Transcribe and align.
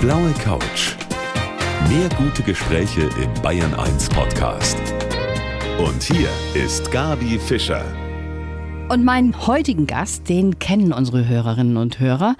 blaue 0.00 0.32
Couch. 0.42 0.96
Mehr 1.90 2.08
gute 2.16 2.42
Gespräche 2.42 3.02
im 3.22 3.42
Bayern 3.42 3.74
1 3.74 4.08
Podcast. 4.08 4.78
Und 5.78 6.02
hier 6.02 6.30
ist 6.54 6.90
Gabi 6.90 7.38
Fischer. 7.38 7.84
Und 8.88 9.04
meinen 9.04 9.46
heutigen 9.46 9.86
Gast, 9.86 10.30
den 10.30 10.58
kennen 10.58 10.94
unsere 10.94 11.28
Hörerinnen 11.28 11.76
und 11.76 12.00
Hörer. 12.00 12.36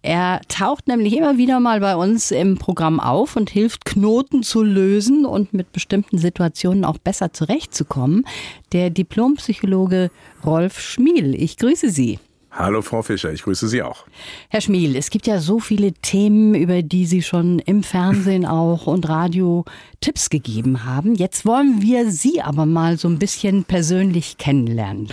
Er 0.00 0.40
taucht 0.48 0.88
nämlich 0.88 1.14
immer 1.14 1.36
wieder 1.36 1.60
mal 1.60 1.80
bei 1.80 1.96
uns 1.96 2.30
im 2.30 2.56
Programm 2.56 2.98
auf 2.98 3.36
und 3.36 3.50
hilft 3.50 3.84
Knoten 3.84 4.42
zu 4.42 4.62
lösen 4.62 5.26
und 5.26 5.52
mit 5.52 5.70
bestimmten 5.72 6.16
Situationen 6.16 6.86
auch 6.86 6.96
besser 6.96 7.34
zurechtzukommen. 7.34 8.24
Der 8.72 8.88
Diplompsychologe 8.88 10.10
Rolf 10.46 10.80
Schmiel. 10.80 11.34
Ich 11.34 11.58
grüße 11.58 11.90
Sie. 11.90 12.18
Hallo 12.54 12.82
Frau 12.82 13.00
Fischer, 13.00 13.32
ich 13.32 13.44
grüße 13.44 13.66
Sie 13.66 13.82
auch. 13.82 14.04
Herr 14.50 14.60
Schmiel, 14.60 14.94
es 14.94 15.08
gibt 15.08 15.26
ja 15.26 15.40
so 15.40 15.58
viele 15.58 15.94
Themen, 15.94 16.54
über 16.54 16.82
die 16.82 17.06
Sie 17.06 17.22
schon 17.22 17.58
im 17.60 17.82
Fernsehen 17.82 18.44
auch 18.44 18.86
und 18.86 19.08
Radio 19.08 19.64
Tipps 20.02 20.28
gegeben 20.28 20.84
haben. 20.84 21.14
Jetzt 21.14 21.46
wollen 21.46 21.80
wir 21.80 22.10
Sie 22.10 22.42
aber 22.42 22.66
mal 22.66 22.98
so 22.98 23.08
ein 23.08 23.18
bisschen 23.18 23.64
persönlich 23.64 24.36
kennenlernen. 24.36 25.08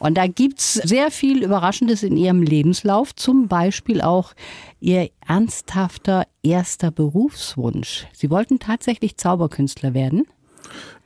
Und 0.00 0.16
da 0.16 0.26
gibt's 0.26 0.74
sehr 0.74 1.12
viel 1.12 1.44
Überraschendes 1.44 2.02
in 2.02 2.16
Ihrem 2.16 2.42
Lebenslauf, 2.42 3.14
zum 3.14 3.46
Beispiel 3.46 4.00
auch 4.00 4.32
Ihr 4.80 5.10
ernsthafter 5.24 6.26
erster 6.42 6.90
Berufswunsch. 6.90 8.08
Sie 8.12 8.30
wollten 8.30 8.58
tatsächlich 8.58 9.16
Zauberkünstler 9.16 9.94
werden? 9.94 10.26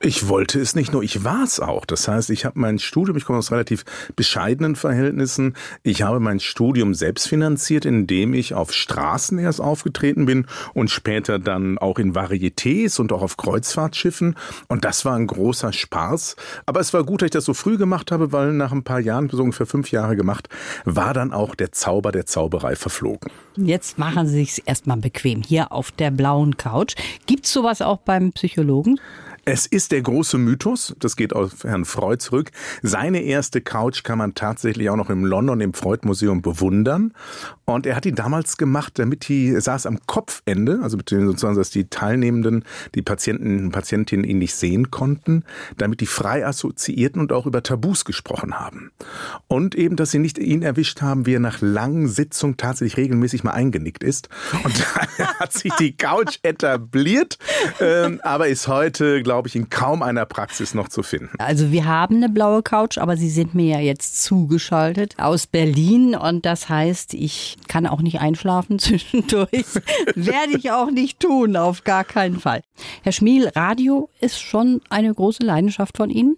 Ich 0.00 0.28
wollte 0.28 0.60
es 0.60 0.74
nicht 0.74 0.92
nur, 0.92 1.02
ich 1.02 1.24
war 1.24 1.45
es 1.45 1.60
auch. 1.60 1.86
Das 1.86 2.09
heißt, 2.09 2.28
ich 2.28 2.45
habe 2.45 2.60
mein 2.60 2.78
Studium, 2.78 3.16
ich 3.16 3.24
komme 3.24 3.38
aus 3.38 3.50
relativ 3.50 3.84
bescheidenen 4.16 4.77
Verhältnissen. 4.77 5.55
Ich 5.82 6.02
habe 6.02 6.20
mein 6.20 6.41
Studium 6.41 6.92
selbst 6.92 7.27
finanziert, 7.27 7.86
indem 7.86 8.34
ich 8.34 8.52
auf 8.52 8.72
Straßen 8.72 9.38
erst 9.38 9.62
aufgetreten 9.62 10.27
bin 10.27 10.46
und 10.74 10.91
später 10.91 11.39
dann 11.39 11.78
auch 11.78 11.98
in 11.98 12.14
Varietés 12.14 13.00
und 13.00 13.12
auch 13.12 13.22
auf 13.22 13.39
Kreuzfahrtschiffen. 13.39 14.36
Und 14.69 14.84
das 14.84 15.06
war 15.06 15.16
ein 15.16 15.27
großer 15.27 15.72
Spaß. 15.72 16.36
Aber 16.67 16.80
es 16.80 16.92
war 16.92 17.05
gut, 17.05 17.22
dass 17.22 17.28
ich 17.28 17.33
das 17.33 17.46
so 17.46 17.55
früh 17.55 17.78
gemacht 17.78 18.12
habe, 18.12 18.30
weil 18.30 18.52
nach 18.52 18.72
ein 18.72 18.84
paar 18.84 19.00
Jahren, 19.00 19.30
so 19.30 19.42
ungefähr 19.42 19.67
fünf 19.67 19.91
Jahre 19.91 20.17
gemacht, 20.17 20.50
war 20.84 21.14
dann 21.14 21.33
auch 21.33 21.55
der 21.55 21.72
Zauber 21.72 22.12
der 22.12 22.27
Zauberei 22.27 22.77
verflogen. 22.77 23.30
Jetzt 23.56 23.98
machen 23.98 24.27
Sie 24.27 24.42
es 24.42 24.58
erstmal 24.58 24.98
bequem 24.98 25.42
hier 25.42 25.72
auf 25.72 25.92
der 25.92 26.11
blauen 26.11 26.58
Couch. 26.58 26.94
Gibt's 27.27 27.52
sowas 27.52 27.80
auch 27.80 27.98
beim 27.98 28.33
Psychologen? 28.33 29.00
Es 29.47 29.67
ist 29.67 29.92
der 29.92 30.00
große 30.00 30.39
Mythos, 30.39 30.95
das 30.98 31.17
geht 31.17 31.34
auf 31.34 31.64
Herrn 31.64 31.84
Freud 31.84 32.19
zurück. 32.19 32.50
Seine 32.83 33.20
erste 33.23 33.61
Couch 33.61 34.03
kann 34.03 34.17
man 34.17 34.34
tatsächlich 34.34 34.89
auch 34.89 34.97
noch 34.97 35.11
im 35.11 35.27
London 35.27 35.61
im 35.61 35.75
Freud 35.75 36.06
Museum 36.06 36.41
bewundern. 36.41 37.12
Und 37.67 37.86
er 37.86 37.97
hat 37.97 38.06
ihn 38.06 38.14
damals 38.14 38.56
gemacht, 38.56 38.98
damit 38.98 39.28
die, 39.28 39.59
saß 39.59 39.84
am 39.86 39.98
Kopfende, 40.06 40.81
also 40.83 40.98
sozusagen, 40.98 41.56
dass 41.56 41.70
die 41.70 41.89
Teilnehmenden, 41.89 42.64
die 42.95 43.03
Patienten 43.03 43.64
und 43.64 43.70
Patientinnen 43.73 44.25
ihn 44.25 44.39
nicht 44.39 44.55
sehen 44.55 44.91
konnten, 44.91 45.45
damit 45.77 46.01
die 46.01 46.06
frei 46.06 46.47
assoziierten 46.47 47.20
und 47.20 47.33
auch 47.33 47.47
über 47.47 47.62
Tabus 47.62 48.05
gesprochen 48.05 48.58
haben. 48.58 48.92
Und 49.47 49.75
eben, 49.75 49.97
dass 49.97 50.11
sie 50.11 50.19
nicht 50.19 50.39
ihn 50.39 50.62
erwischt 50.62 51.03
haben, 51.03 51.27
wie 51.27 51.34
er 51.34 51.41
nach 51.41 51.61
langen 51.61 52.08
Sitzungen 52.08 52.56
tatsächlich 52.56 52.97
regelmäßig 52.97 53.45
mal 53.45 53.53
eingenickt 53.53 54.05
ist. 54.05 54.29
Und 54.62 54.75
daher 54.95 55.34
hat 55.39 55.53
sich 55.53 55.73
die 55.75 55.97
Couch 55.97 56.39
etabliert, 56.42 57.39
ähm, 57.81 58.20
aber 58.23 58.48
ist 58.48 58.69
heute, 58.69 59.23
glaube 59.23 59.33
glaube 59.34 59.48
ich, 59.48 59.56
in 59.56 59.68
kaum 59.68 60.04
einer 60.04 60.27
Praxis 60.27 60.74
noch 60.74 60.88
zu 60.88 61.02
finden. 61.02 61.30
Also 61.38 61.72
wir 61.72 61.86
haben 61.86 62.16
eine 62.16 62.28
blaue 62.28 62.62
Couch, 62.62 62.98
aber 62.98 63.16
Sie 63.16 63.30
sind 63.30 63.52
mir 63.52 63.66
ja 63.66 63.80
jetzt 63.80 64.22
zugeschaltet 64.22 65.14
aus 65.18 65.48
Berlin 65.48 66.14
und 66.14 66.46
das 66.46 66.68
heißt, 66.68 67.14
ich 67.14 67.56
kann 67.66 67.88
auch 67.88 68.00
nicht 68.00 68.20
einschlafen 68.20 68.78
zwischendurch. 68.78 69.50
Werde 70.14 70.56
ich 70.56 70.70
auch 70.70 70.92
nicht 70.92 71.18
tun, 71.18 71.56
auf 71.56 71.82
gar 71.82 72.05
keinen 72.05 72.38
Fall. 72.38 72.62
Herr 73.02 73.10
Schmiel, 73.10 73.48
Radio 73.48 74.08
ist 74.20 74.40
schon 74.40 74.80
eine 74.88 75.12
große 75.12 75.42
Leidenschaft 75.42 75.96
von 75.96 76.11
Ihnen? 76.11 76.36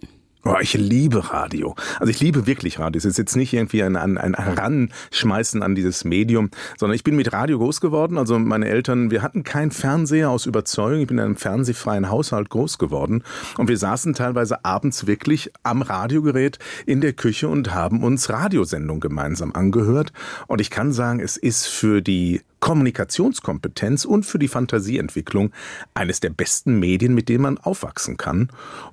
Oh, 0.48 0.58
ich 0.60 0.74
liebe 0.74 1.32
Radio. 1.32 1.74
Also 1.98 2.08
ich 2.08 2.20
liebe 2.20 2.46
wirklich 2.46 2.78
Radio. 2.78 2.98
Es 2.98 3.04
ist 3.04 3.18
jetzt 3.18 3.34
nicht 3.34 3.52
irgendwie 3.52 3.82
ein, 3.82 3.96
ein, 3.96 4.16
ein 4.16 4.34
Heranschmeißen 4.34 5.60
an 5.60 5.74
dieses 5.74 6.04
Medium, 6.04 6.50
sondern 6.78 6.94
ich 6.94 7.02
bin 7.02 7.16
mit 7.16 7.32
Radio 7.32 7.58
groß 7.58 7.80
geworden. 7.80 8.16
Also 8.16 8.38
meine 8.38 8.68
Eltern, 8.68 9.10
wir 9.10 9.22
hatten 9.22 9.42
keinen 9.42 9.72
Fernseher 9.72 10.30
aus 10.30 10.46
Überzeugung. 10.46 11.00
Ich 11.00 11.08
bin 11.08 11.18
in 11.18 11.24
einem 11.24 11.36
fernsehfreien 11.36 12.10
Haushalt 12.10 12.48
groß 12.48 12.78
geworden. 12.78 13.24
Und 13.58 13.68
wir 13.68 13.76
saßen 13.76 14.14
teilweise 14.14 14.64
abends 14.64 15.08
wirklich 15.08 15.50
am 15.64 15.82
Radiogerät 15.82 16.60
in 16.86 17.00
der 17.00 17.14
Küche 17.14 17.48
und 17.48 17.74
haben 17.74 18.04
uns 18.04 18.30
Radiosendungen 18.30 19.00
gemeinsam 19.00 19.50
angehört. 19.52 20.12
Und 20.46 20.60
ich 20.60 20.70
kann 20.70 20.92
sagen, 20.92 21.18
es 21.18 21.36
ist 21.36 21.66
für 21.66 22.02
die 22.02 22.40
Kommunikationskompetenz 22.60 24.04
und 24.04 24.24
für 24.24 24.38
die 24.38 24.48
Fantasieentwicklung 24.48 25.52
eines 25.94 26.20
der 26.20 26.30
besten 26.30 26.78
Medien, 26.78 27.14
mit 27.14 27.28
denen 27.28 27.42
man 27.42 27.58
aufwachsen 27.58 28.16
kann. 28.16 28.48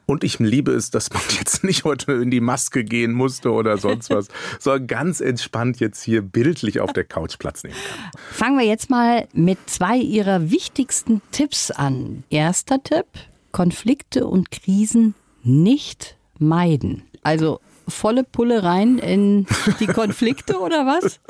Und 0.05 0.23
ich 0.23 0.39
liebe 0.39 0.71
es, 0.71 0.91
dass 0.91 1.11
man 1.11 1.21
jetzt 1.37 1.63
nicht 1.63 1.83
heute 1.83 2.13
in 2.13 2.29
die 2.29 2.41
Maske 2.41 2.83
gehen 2.83 3.13
musste 3.13 3.51
oder 3.51 3.77
sonst 3.77 4.09
was, 4.09 4.27
sondern 4.59 4.87
ganz 4.87 5.21
entspannt 5.21 5.79
jetzt 5.79 6.03
hier 6.03 6.21
bildlich 6.21 6.79
auf 6.79 6.93
der 6.93 7.03
Couch 7.03 7.37
Platz 7.39 7.63
nehmen 7.63 7.75
kann. 7.75 8.11
Fangen 8.31 8.57
wir 8.57 8.65
jetzt 8.65 8.89
mal 8.89 9.27
mit 9.33 9.57
zwei 9.67 9.97
Ihrer 9.97 10.51
wichtigsten 10.51 11.21
Tipps 11.31 11.71
an. 11.71 12.23
Erster 12.29 12.83
Tipp, 12.83 13.05
Konflikte 13.51 14.27
und 14.27 14.51
Krisen 14.51 15.15
nicht 15.43 16.17
meiden. 16.37 17.03
Also 17.23 17.59
volle 17.87 18.23
Pulle 18.23 18.63
rein 18.63 18.97
in 18.97 19.45
die 19.79 19.87
Konflikte 19.87 20.59
oder 20.59 20.85
was? 20.85 21.19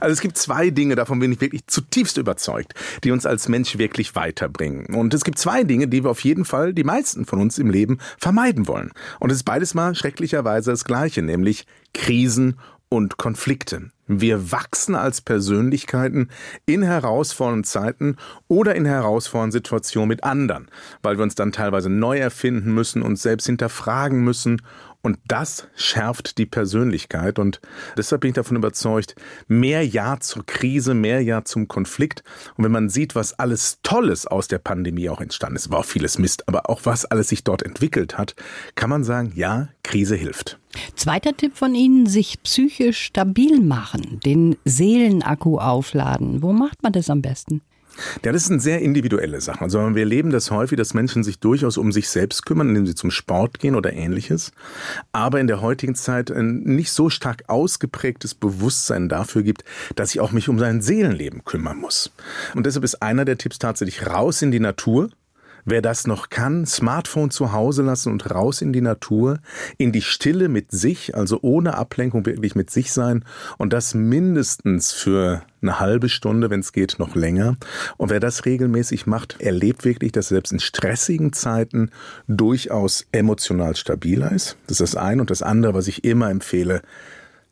Also 0.00 0.12
es 0.12 0.20
gibt 0.20 0.36
zwei 0.36 0.70
Dinge, 0.70 0.94
davon 0.94 1.18
bin 1.18 1.32
ich 1.32 1.40
wirklich 1.40 1.66
zutiefst 1.66 2.18
überzeugt, 2.18 2.74
die 3.04 3.10
uns 3.10 3.26
als 3.26 3.48
Mensch 3.48 3.78
wirklich 3.78 4.14
weiterbringen. 4.14 4.94
Und 4.94 5.14
es 5.14 5.24
gibt 5.24 5.38
zwei 5.38 5.64
Dinge, 5.64 5.88
die 5.88 6.04
wir 6.04 6.10
auf 6.10 6.20
jeden 6.20 6.44
Fall, 6.44 6.74
die 6.74 6.84
meisten 6.84 7.24
von 7.24 7.40
uns 7.40 7.58
im 7.58 7.70
Leben, 7.70 7.98
vermeiden 8.18 8.68
wollen. 8.68 8.92
Und 9.20 9.30
es 9.30 9.38
ist 9.38 9.44
beides 9.44 9.74
mal 9.74 9.94
schrecklicherweise 9.94 10.70
das 10.70 10.84
Gleiche, 10.84 11.22
nämlich 11.22 11.66
Krisen 11.94 12.58
und 12.88 13.16
Konflikte. 13.16 13.90
Wir 14.06 14.52
wachsen 14.52 14.94
als 14.94 15.20
Persönlichkeiten 15.20 16.30
in 16.64 16.82
herausfordernden 16.82 17.64
Zeiten 17.64 18.16
oder 18.46 18.74
in 18.74 18.84
herausfordernden 18.84 19.52
Situationen 19.52 20.08
mit 20.08 20.22
anderen, 20.22 20.68
weil 21.02 21.18
wir 21.18 21.22
uns 21.24 21.34
dann 21.34 21.52
teilweise 21.52 21.90
neu 21.90 22.18
erfinden 22.18 22.72
müssen, 22.72 23.02
uns 23.02 23.22
selbst 23.22 23.46
hinterfragen 23.46 24.22
müssen 24.22 24.62
und 25.06 25.20
das 25.28 25.68
schärft 25.76 26.36
die 26.36 26.46
Persönlichkeit. 26.46 27.38
Und 27.38 27.60
deshalb 27.96 28.22
bin 28.22 28.30
ich 28.30 28.34
davon 28.34 28.56
überzeugt, 28.56 29.14
mehr 29.46 29.86
Ja 29.86 30.18
zur 30.18 30.44
Krise, 30.44 30.94
mehr 30.94 31.22
Ja 31.22 31.44
zum 31.44 31.68
Konflikt. 31.68 32.24
Und 32.56 32.64
wenn 32.64 32.72
man 32.72 32.88
sieht, 32.88 33.14
was 33.14 33.32
alles 33.38 33.78
Tolles 33.84 34.26
aus 34.26 34.48
der 34.48 34.58
Pandemie 34.58 35.08
auch 35.08 35.20
entstanden 35.20 35.54
ist, 35.54 35.70
war 35.70 35.78
auch 35.78 35.84
vieles 35.84 36.18
Mist, 36.18 36.48
aber 36.48 36.68
auch 36.68 36.80
was 36.84 37.04
alles 37.04 37.28
sich 37.28 37.44
dort 37.44 37.62
entwickelt 37.62 38.18
hat, 38.18 38.34
kann 38.74 38.90
man 38.90 39.04
sagen, 39.04 39.30
ja, 39.36 39.68
Krise 39.84 40.16
hilft. 40.16 40.58
Zweiter 40.96 41.36
Tipp 41.36 41.56
von 41.56 41.76
Ihnen, 41.76 42.06
sich 42.06 42.42
psychisch 42.42 43.00
stabil 43.00 43.60
machen, 43.60 43.95
den 43.96 44.56
Seelenakku 44.64 45.58
aufladen. 45.58 46.42
Wo 46.42 46.52
macht 46.52 46.82
man 46.82 46.92
das 46.92 47.10
am 47.10 47.22
besten? 47.22 47.62
Ja, 48.24 48.32
das 48.32 48.44
ist 48.44 48.50
eine 48.50 48.60
sehr 48.60 48.82
individuelle 48.82 49.40
Sache. 49.40 49.62
Also 49.62 49.78
wir 49.94 50.02
erleben 50.02 50.30
das 50.30 50.50
häufig, 50.50 50.76
dass 50.76 50.94
Menschen 50.94 51.24
sich 51.24 51.38
durchaus 51.38 51.78
um 51.78 51.92
sich 51.92 52.08
selbst 52.08 52.44
kümmern, 52.44 52.68
indem 52.68 52.86
sie 52.86 52.94
zum 52.94 53.10
Sport 53.10 53.58
gehen 53.58 53.74
oder 53.74 53.92
ähnliches. 53.92 54.52
Aber 55.12 55.40
in 55.40 55.46
der 55.46 55.60
heutigen 55.60 55.94
Zeit 55.94 56.30
ein 56.30 56.60
nicht 56.60 56.90
so 56.90 57.08
stark 57.08 57.44
ausgeprägtes 57.48 58.34
Bewusstsein 58.34 59.08
dafür 59.08 59.42
gibt, 59.42 59.64
dass 59.94 60.14
ich 60.14 60.20
auch 60.20 60.32
mich 60.32 60.48
um 60.48 60.58
sein 60.58 60.82
Seelenleben 60.82 61.44
kümmern 61.44 61.78
muss. 61.78 62.10
Und 62.54 62.66
deshalb 62.66 62.84
ist 62.84 63.02
einer 63.02 63.24
der 63.24 63.38
Tipps 63.38 63.58
tatsächlich 63.58 64.06
raus 64.06 64.42
in 64.42 64.50
die 64.50 64.60
Natur, 64.60 65.10
Wer 65.68 65.82
das 65.82 66.06
noch 66.06 66.28
kann, 66.28 66.64
Smartphone 66.64 67.32
zu 67.32 67.52
Hause 67.52 67.82
lassen 67.82 68.12
und 68.12 68.30
raus 68.30 68.62
in 68.62 68.72
die 68.72 68.80
Natur, 68.80 69.40
in 69.78 69.90
die 69.90 70.00
Stille 70.00 70.48
mit 70.48 70.70
sich, 70.70 71.16
also 71.16 71.40
ohne 71.42 71.76
Ablenkung 71.76 72.24
wirklich 72.24 72.54
mit 72.54 72.70
sich 72.70 72.92
sein 72.92 73.24
und 73.58 73.72
das 73.72 73.92
mindestens 73.92 74.92
für 74.92 75.42
eine 75.60 75.80
halbe 75.80 76.08
Stunde, 76.08 76.50
wenn 76.50 76.60
es 76.60 76.72
geht, 76.72 77.00
noch 77.00 77.16
länger. 77.16 77.56
Und 77.96 78.10
wer 78.10 78.20
das 78.20 78.44
regelmäßig 78.44 79.06
macht, 79.06 79.40
erlebt 79.40 79.84
wirklich, 79.84 80.12
dass 80.12 80.28
selbst 80.28 80.52
in 80.52 80.60
stressigen 80.60 81.32
Zeiten 81.32 81.90
durchaus 82.28 83.04
emotional 83.10 83.74
stabiler 83.74 84.30
ist. 84.30 84.56
Das 84.68 84.80
ist 84.80 84.94
das 84.94 85.02
eine. 85.02 85.20
Und 85.20 85.32
das 85.32 85.42
andere, 85.42 85.74
was 85.74 85.88
ich 85.88 86.04
immer 86.04 86.30
empfehle, 86.30 86.80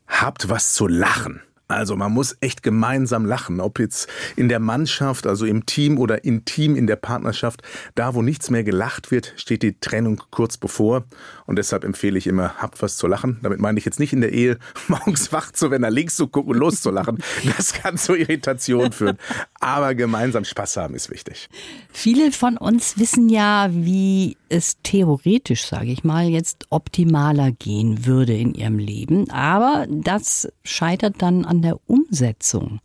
habt 0.07 0.49
was 0.49 0.73
zu 0.73 0.87
lachen. 0.87 1.41
Also 1.67 1.95
man 1.95 2.11
muss 2.11 2.37
echt 2.41 2.61
gemeinsam 2.61 3.25
lachen, 3.25 3.59
ob 3.59 3.79
jetzt 3.79 4.07
in 4.35 4.49
der 4.49 4.59
Mannschaft, 4.59 5.25
also 5.25 5.45
im 5.45 5.65
Team 5.65 5.97
oder 5.97 6.23
intim 6.23 6.75
in 6.75 6.85
der 6.85 6.95
Partnerschaft. 6.95 7.63
Da, 7.95 8.13
wo 8.13 8.21
nichts 8.21 8.51
mehr 8.51 8.63
gelacht 8.63 9.09
wird, 9.09 9.33
steht 9.35 9.63
die 9.63 9.79
Trennung 9.79 10.21
kurz 10.29 10.57
bevor. 10.57 11.05
Und 11.47 11.57
deshalb 11.57 11.83
empfehle 11.83 12.19
ich 12.19 12.27
immer, 12.27 12.55
habt 12.57 12.81
was 12.83 12.97
zu 12.97 13.07
lachen. 13.07 13.39
Damit 13.41 13.59
meine 13.59 13.79
ich 13.79 13.85
jetzt 13.85 13.99
nicht 13.99 14.13
in 14.13 14.21
der 14.21 14.31
Ehe, 14.31 14.59
morgens 14.87 15.31
wach 15.31 15.51
zu 15.51 15.71
werden, 15.71 15.81
nach 15.81 15.89
links 15.89 16.15
zu 16.15 16.27
gucken 16.27 16.53
und 16.53 16.59
loszulachen. 16.59 17.17
Das 17.57 17.73
kann 17.73 17.97
zu 17.97 18.15
Irritation 18.15 18.91
führen. 18.91 19.17
Aber 19.59 19.95
gemeinsam 19.95 20.45
Spaß 20.45 20.77
haben 20.77 20.93
ist 20.93 21.09
wichtig. 21.09 21.49
Viele 21.91 22.31
von 22.31 22.57
uns 22.57 22.99
wissen 22.99 23.29
ja, 23.29 23.69
wie 23.71 24.37
es 24.49 24.77
theoretisch, 24.83 25.65
sage 25.65 25.91
ich 25.91 26.03
mal, 26.03 26.27
jetzt 26.27 26.67
optimaler 26.69 27.51
gehen 27.51 28.05
würde 28.05 28.35
in 28.35 28.53
ihrem 28.53 28.77
Leben. 28.77 29.29
Aber 29.31 29.87
das 29.89 30.47
scheitert 30.63 31.21
dann 31.21 31.45
an 31.45 31.54
der 31.61 31.79
Umsetzung. 31.87 32.79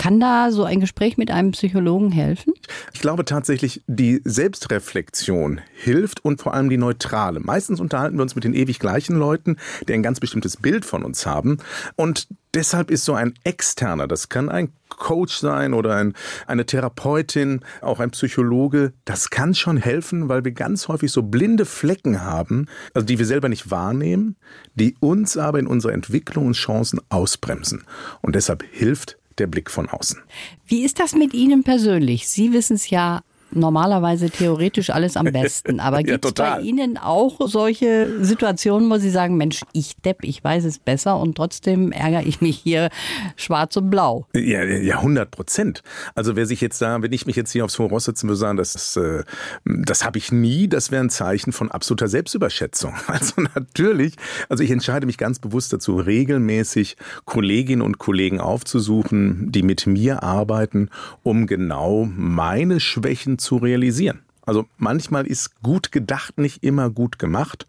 Kann 0.00 0.18
da 0.18 0.50
so 0.50 0.64
ein 0.64 0.80
Gespräch 0.80 1.18
mit 1.18 1.30
einem 1.30 1.50
Psychologen 1.50 2.10
helfen? 2.10 2.54
Ich 2.94 3.02
glaube 3.02 3.26
tatsächlich, 3.26 3.82
die 3.86 4.22
Selbstreflexion 4.24 5.60
hilft 5.74 6.24
und 6.24 6.40
vor 6.40 6.54
allem 6.54 6.70
die 6.70 6.78
neutrale. 6.78 7.38
Meistens 7.38 7.80
unterhalten 7.80 8.16
wir 8.16 8.22
uns 8.22 8.34
mit 8.34 8.44
den 8.44 8.54
ewig 8.54 8.78
gleichen 8.78 9.18
Leuten, 9.18 9.58
die 9.86 9.92
ein 9.92 10.02
ganz 10.02 10.18
bestimmtes 10.18 10.56
Bild 10.56 10.86
von 10.86 11.04
uns 11.04 11.26
haben. 11.26 11.58
Und 11.96 12.28
deshalb 12.54 12.90
ist 12.90 13.04
so 13.04 13.12
ein 13.12 13.34
externer, 13.44 14.08
das 14.08 14.30
kann 14.30 14.48
ein 14.48 14.72
Coach 14.88 15.36
sein 15.36 15.74
oder 15.74 15.96
ein, 15.96 16.14
eine 16.46 16.64
Therapeutin, 16.64 17.60
auch 17.82 18.00
ein 18.00 18.10
Psychologe, 18.10 18.94
das 19.04 19.28
kann 19.28 19.54
schon 19.54 19.76
helfen, 19.76 20.30
weil 20.30 20.46
wir 20.46 20.52
ganz 20.52 20.88
häufig 20.88 21.12
so 21.12 21.20
blinde 21.24 21.66
Flecken 21.66 22.22
haben, 22.22 22.68
also 22.94 23.04
die 23.04 23.18
wir 23.18 23.26
selber 23.26 23.50
nicht 23.50 23.70
wahrnehmen, 23.70 24.36
die 24.74 24.96
uns 25.00 25.36
aber 25.36 25.58
in 25.58 25.66
unserer 25.66 25.92
Entwicklung 25.92 26.46
und 26.46 26.54
Chancen 26.54 27.02
ausbremsen. 27.10 27.84
Und 28.22 28.34
deshalb 28.34 28.64
hilft 28.70 29.19
der 29.38 29.46
Blick 29.46 29.70
von 29.70 29.88
außen. 29.88 30.20
Wie 30.66 30.82
ist 30.82 31.00
das 31.00 31.14
mit 31.14 31.34
Ihnen 31.34 31.64
persönlich? 31.64 32.28
Sie 32.28 32.52
wissen 32.52 32.74
es 32.74 32.90
ja 32.90 33.22
normalerweise 33.52 34.30
theoretisch 34.30 34.90
alles 34.90 35.16
am 35.16 35.26
besten. 35.26 35.80
Aber 35.80 36.02
gibt 36.02 36.24
es 36.24 36.32
ja, 36.36 36.56
bei 36.56 36.62
Ihnen 36.62 36.96
auch 36.96 37.38
solche 37.46 38.24
Situationen, 38.24 38.90
wo 38.90 38.98
Sie 38.98 39.10
sagen, 39.10 39.36
Mensch, 39.36 39.60
ich 39.72 39.96
Depp, 39.96 40.18
ich 40.22 40.42
weiß 40.42 40.64
es 40.64 40.78
besser 40.78 41.18
und 41.18 41.36
trotzdem 41.36 41.92
ärgere 41.92 42.22
ich 42.22 42.40
mich 42.40 42.58
hier 42.58 42.90
schwarz 43.36 43.76
und 43.76 43.90
blau? 43.90 44.26
Ja, 44.34 44.64
ja, 44.64 44.96
100 44.96 45.30
Prozent. 45.30 45.82
Also 46.14 46.36
wer 46.36 46.46
sich 46.46 46.60
jetzt 46.60 46.80
da, 46.80 47.02
wenn 47.02 47.12
ich 47.12 47.26
mich 47.26 47.36
jetzt 47.36 47.52
hier 47.52 47.64
aufs 47.64 47.78
Hohe 47.78 47.88
Ross 47.88 48.04
setzen 48.04 48.28
würde, 48.28 48.36
sagen, 48.36 48.56
das, 48.56 48.96
äh, 48.96 49.24
das 49.64 50.04
habe 50.04 50.18
ich 50.18 50.32
nie, 50.32 50.68
das 50.68 50.90
wäre 50.90 51.02
ein 51.02 51.10
Zeichen 51.10 51.52
von 51.52 51.70
absoluter 51.70 52.08
Selbstüberschätzung. 52.08 52.94
Also 53.20 53.42
natürlich, 53.54 54.14
also 54.48 54.62
ich 54.62 54.70
entscheide 54.70 55.04
mich 55.04 55.18
ganz 55.18 55.40
bewusst 55.40 55.72
dazu, 55.72 55.96
regelmäßig 55.96 56.96
Kolleginnen 57.24 57.82
und 57.82 57.98
Kollegen 57.98 58.40
aufzusuchen, 58.40 59.50
die 59.50 59.62
mit 59.62 59.86
mir 59.86 60.22
arbeiten, 60.22 60.90
um 61.22 61.46
genau 61.46 62.08
meine 62.16 62.80
Schwächen 62.80 63.38
zu 63.40 63.56
realisieren. 63.56 64.20
Also 64.50 64.66
manchmal 64.78 65.28
ist 65.28 65.62
gut 65.62 65.92
gedacht 65.92 66.38
nicht 66.38 66.64
immer 66.64 66.90
gut 66.90 67.20
gemacht. 67.20 67.68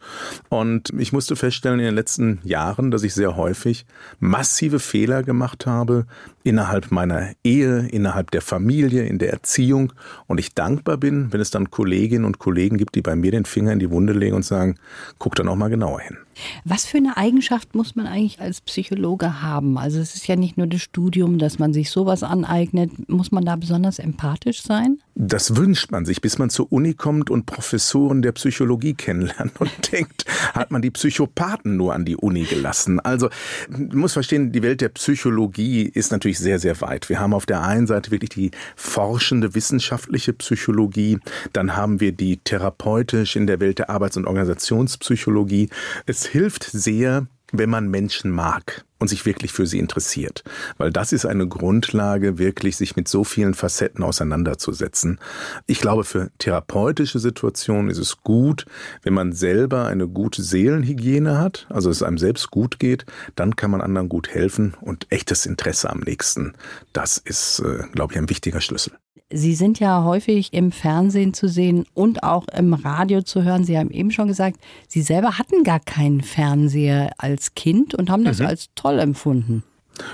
Und 0.50 0.92
ich 0.98 1.14
musste 1.14 1.36
feststellen 1.36 1.80
in 1.80 1.86
den 1.86 1.94
letzten 1.94 2.40
Jahren, 2.44 2.90
dass 2.90 3.04
ich 3.04 3.14
sehr 3.14 3.36
häufig 3.36 3.86
massive 4.20 4.80
Fehler 4.80 5.22
gemacht 5.22 5.68
habe 5.68 6.08
innerhalb 6.44 6.90
meiner 6.92 7.34
Ehe, 7.44 7.88
innerhalb 7.90 8.32
der 8.32 8.42
Familie, 8.42 9.04
in 9.04 9.20
der 9.20 9.32
Erziehung. 9.32 9.94
Und 10.26 10.40
ich 10.40 10.56
dankbar 10.56 10.98
bin, 10.98 11.32
wenn 11.32 11.42
es 11.42 11.52
dann 11.52 11.70
Kolleginnen 11.70 12.26
und 12.26 12.40
Kollegen 12.40 12.78
gibt, 12.78 12.96
die 12.96 13.02
bei 13.02 13.16
mir 13.16 13.30
den 13.30 13.46
Finger 13.46 13.74
in 13.74 13.80
die 13.80 13.92
Wunde 13.92 14.14
legen 14.14 14.36
und 14.36 14.46
sagen, 14.46 14.78
guck 15.20 15.36
da 15.36 15.44
noch 15.44 15.56
mal 15.56 15.70
genauer 15.70 16.00
hin. 16.00 16.18
Was 16.66 16.86
für 16.86 16.98
eine 16.98 17.18
Eigenschaft 17.18 17.76
muss 17.76 17.96
man 17.96 18.08
eigentlich 18.08 18.40
als 18.40 18.62
Psychologe 18.62 19.42
haben? 19.42 19.78
Also 19.78 20.00
es 20.00 20.16
ist 20.16 20.28
ja 20.28 20.36
nicht 20.36 20.58
nur 20.58 20.68
das 20.68 20.82
Studium, 20.82 21.38
dass 21.38 21.60
man 21.60 21.74
sich 21.74 21.90
sowas 21.90 22.24
aneignet. 22.24 23.10
Muss 23.10 23.32
man 23.32 23.46
da 23.46 23.56
besonders 23.56 24.00
empathisch 24.00 24.62
sein? 24.62 25.00
Das 25.16 25.56
wünscht 25.56 25.92
man 25.92 26.06
sich, 26.06 26.22
bis 26.22 26.38
man 26.38 26.50
zur 26.50 26.72
Uni 26.72 26.94
kommt 26.94 27.30
und 27.30 27.46
Professoren 27.46 28.22
der 28.22 28.32
Psychologie 28.32 28.94
kennenlernt 28.94 29.60
und 29.60 29.72
denkt, 29.92 30.26
hat 30.54 30.72
man 30.72 30.82
die 30.82 30.92
Psychopathen 30.92 31.76
nur 31.78 31.94
an 31.94 32.06
die 32.06 32.16
Uni 32.16 32.44
gelassen. 32.44 33.00
Also 33.00 33.30
man 33.70 33.90
muss 33.98 34.14
verstehen, 34.14 34.52
die 34.52 34.64
Welt 34.64 34.82
der 34.82 34.90
Psychologie 34.90 35.84
ist 35.84 36.12
natürlich 36.12 36.40
sehr, 36.40 36.60
sehr 36.60 36.80
weit. 36.82 37.10
Wir 37.10 37.20
haben 37.20 37.34
auf 37.34 37.46
der 37.46 37.62
einen 37.62 37.88
Seite 37.88 38.12
wirklich 38.12 38.30
die 38.30 38.52
forschende 38.76 39.54
wissenschaftliche 39.54 40.34
Psychologie, 40.34 41.20
dann 41.54 41.76
haben 41.76 42.00
wir 42.00 42.12
die 42.14 42.38
therapeutisch 42.38 43.36
in 43.36 43.48
der 43.48 43.60
Welt 43.60 43.80
der 43.80 43.90
Arbeits- 43.90 44.18
und 44.18 44.26
Organisationspsychologie. 44.28 45.70
Es 46.06 46.21
hilft 46.26 46.64
sehr, 46.64 47.28
wenn 47.52 47.70
man 47.70 47.90
Menschen 47.90 48.32
mag 48.32 48.86
und 49.02 49.08
sich 49.08 49.26
wirklich 49.26 49.52
für 49.52 49.66
sie 49.66 49.80
interessiert. 49.80 50.44
Weil 50.78 50.92
das 50.92 51.12
ist 51.12 51.26
eine 51.26 51.48
Grundlage, 51.48 52.38
wirklich 52.38 52.78
sich 52.78 52.96
mit 52.96 53.08
so 53.08 53.24
vielen 53.24 53.56
Facetten 53.56 54.04
auseinanderzusetzen. 54.04 55.20
Ich 55.66 55.80
glaube, 55.80 56.04
für 56.04 56.30
therapeutische 56.38 57.18
Situationen 57.18 57.90
ist 57.90 57.98
es 57.98 58.22
gut, 58.22 58.66
wenn 59.02 59.14
man 59.14 59.34
selber 59.34 59.88
eine 59.88 60.08
gute 60.08 60.44
Seelenhygiene 60.44 61.40
hat, 61.40 61.66
also 61.70 61.90
es 61.90 62.04
einem 62.04 62.20
selbst 62.20 62.52
gut 62.52 62.78
geht, 62.78 63.06
dann 63.36 63.56
kann 63.56 63.72
man 63.72 63.82
anderen 63.82 64.08
gut 64.08 64.30
helfen 64.30 64.76
und 64.82 65.12
echtes 65.12 65.48
Interesse 65.48 65.90
am 65.90 66.02
nächsten. 66.02 66.54
Das 66.94 67.18
ist, 67.18 67.60
äh, 67.60 67.84
glaube 67.92 68.14
ich, 68.14 68.20
ein 68.20 68.30
wichtiger 68.30 68.62
Schlüssel. 68.62 68.94
Sie 69.34 69.56
sind 69.56 69.80
ja 69.80 70.04
häufig 70.04 70.52
im 70.52 70.72
Fernsehen 70.72 71.34
zu 71.34 71.48
sehen 71.48 71.86
und 71.94 72.24
auch 72.24 72.48
im 72.50 72.74
Radio 72.74 73.22
zu 73.22 73.44
hören. 73.44 73.64
Sie 73.64 73.78
haben 73.78 73.90
eben 73.90 74.12
schon 74.12 74.28
gesagt, 74.28 74.60
Sie 74.90 75.02
selber 75.02 75.38
hatten 75.38 75.64
gar 75.64 75.80
keinen 75.80 76.22
Fernseher 76.22 77.12
als 77.18 77.56
Kind 77.56 77.96
und 77.96 78.10
haben 78.10 78.26
das 78.26 78.40
mhm. 78.40 78.48
als 78.48 78.70
toll 78.76 78.91
empfunden. 79.00 79.64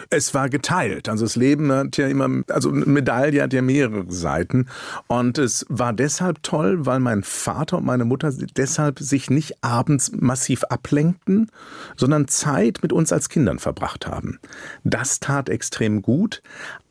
Es 0.10 0.34
war 0.34 0.50
geteilt. 0.50 1.08
Also 1.08 1.26
das 1.26 1.36
Leben 1.36 1.72
hat 1.72 1.98
ja 1.98 2.08
immer, 2.08 2.44
also 2.50 2.70
eine 2.70 2.86
Medaille 2.86 3.42
hat 3.42 3.54
ja 3.54 3.62
mehrere 3.62 4.12
Seiten. 4.12 4.68
Und 5.08 5.38
es 5.38 5.66
war 5.70 5.94
deshalb 5.94 6.44
toll, 6.44 6.86
weil 6.86 7.00
mein 7.00 7.24
Vater 7.24 7.78
und 7.78 7.86
meine 7.86 8.06
Mutter 8.06 8.32
deshalb 8.56 9.00
sich 9.00 9.30
nicht 9.30 9.64
abends 9.64 10.12
massiv 10.14 10.64
ablenkten, 10.66 11.52
sondern 11.96 12.28
Zeit 12.28 12.80
mit 12.82 12.92
uns 12.92 13.14
als 13.14 13.30
Kindern 13.30 13.60
verbracht 13.60 14.08
haben. 14.08 14.40
Das 14.84 15.20
tat 15.20 15.50
extrem 15.50 16.02
gut. 16.02 16.42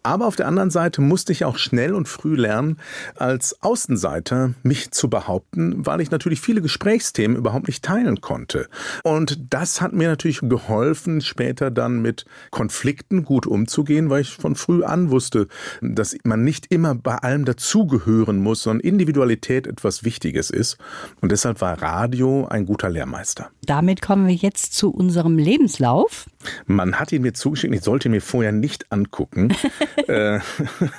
Aber 0.07 0.29
auf 0.29 0.37
der 0.37 0.47
anderen 0.47 0.71
Seite 0.71 1.01
musste 1.01 1.33
ich 1.33 1.45
auch 1.45 1.59
schnell 1.59 1.93
und 1.93 2.07
früh 2.07 2.37
lernen, 2.37 2.79
als 3.17 3.61
Außenseiter 3.61 4.55
mich 4.63 4.93
zu 4.93 5.11
behaupten, 5.11 5.85
weil 5.85 6.01
ich 6.01 6.13
natürlich 6.13 6.41
viele 6.41 6.63
Gesprächsthemen 6.63 7.37
überhaupt 7.37 7.67
nicht 7.67 7.85
teilen 7.85 8.21
konnte. 8.21 8.69
Und 9.03 9.37
das 9.51 9.81
hat 9.81 9.95
mir 9.95 10.07
natürlich 10.09 10.43
geholfen, 10.43 11.23
später 11.23 11.73
dann 11.73 12.03
mit 12.03 12.25
Konflikten 12.53 13.25
gut 13.25 13.49
umzugehen, 13.49 14.09
weil 14.09 14.21
ich 14.21 14.37
von 14.37 14.55
früh 14.55 14.85
an 14.85 15.11
wusste, 15.11 15.49
dass 15.83 16.17
man 16.23 16.45
nicht 16.45 16.67
immer 16.71 16.95
bei 16.95 17.17
allem 17.17 17.45
dazugehören 17.45 18.39
muss, 18.39 18.63
sondern 18.63 18.87
Individualität 18.87 19.67
etwas 19.67 20.05
Wichtiges 20.05 20.51
ist. 20.51 20.79
Und 21.21 21.33
deshalb 21.33 21.61
war 21.61 21.83
Radio 21.83 22.47
ein 22.47 22.65
guter 22.65 22.91
Lehrmeister. 22.91 23.51
Damit 23.65 24.03
kommen 24.03 24.29
wir 24.29 24.37
jetzt 24.37 24.75
zu 24.75 24.91
unserem 24.91 25.37
Lebenslauf. 25.37 26.27
Man 26.67 26.99
hat 26.99 27.13
ihn 27.13 27.23
mir 27.23 27.33
zugeschickt, 27.33 27.75
ich 27.75 27.83
sollte 27.83 28.09
ihn 28.09 28.13
mir 28.13 28.21
vorher 28.21 28.53
nicht 28.53 28.93
angucken. 28.93 29.55
Äh, 30.07 30.39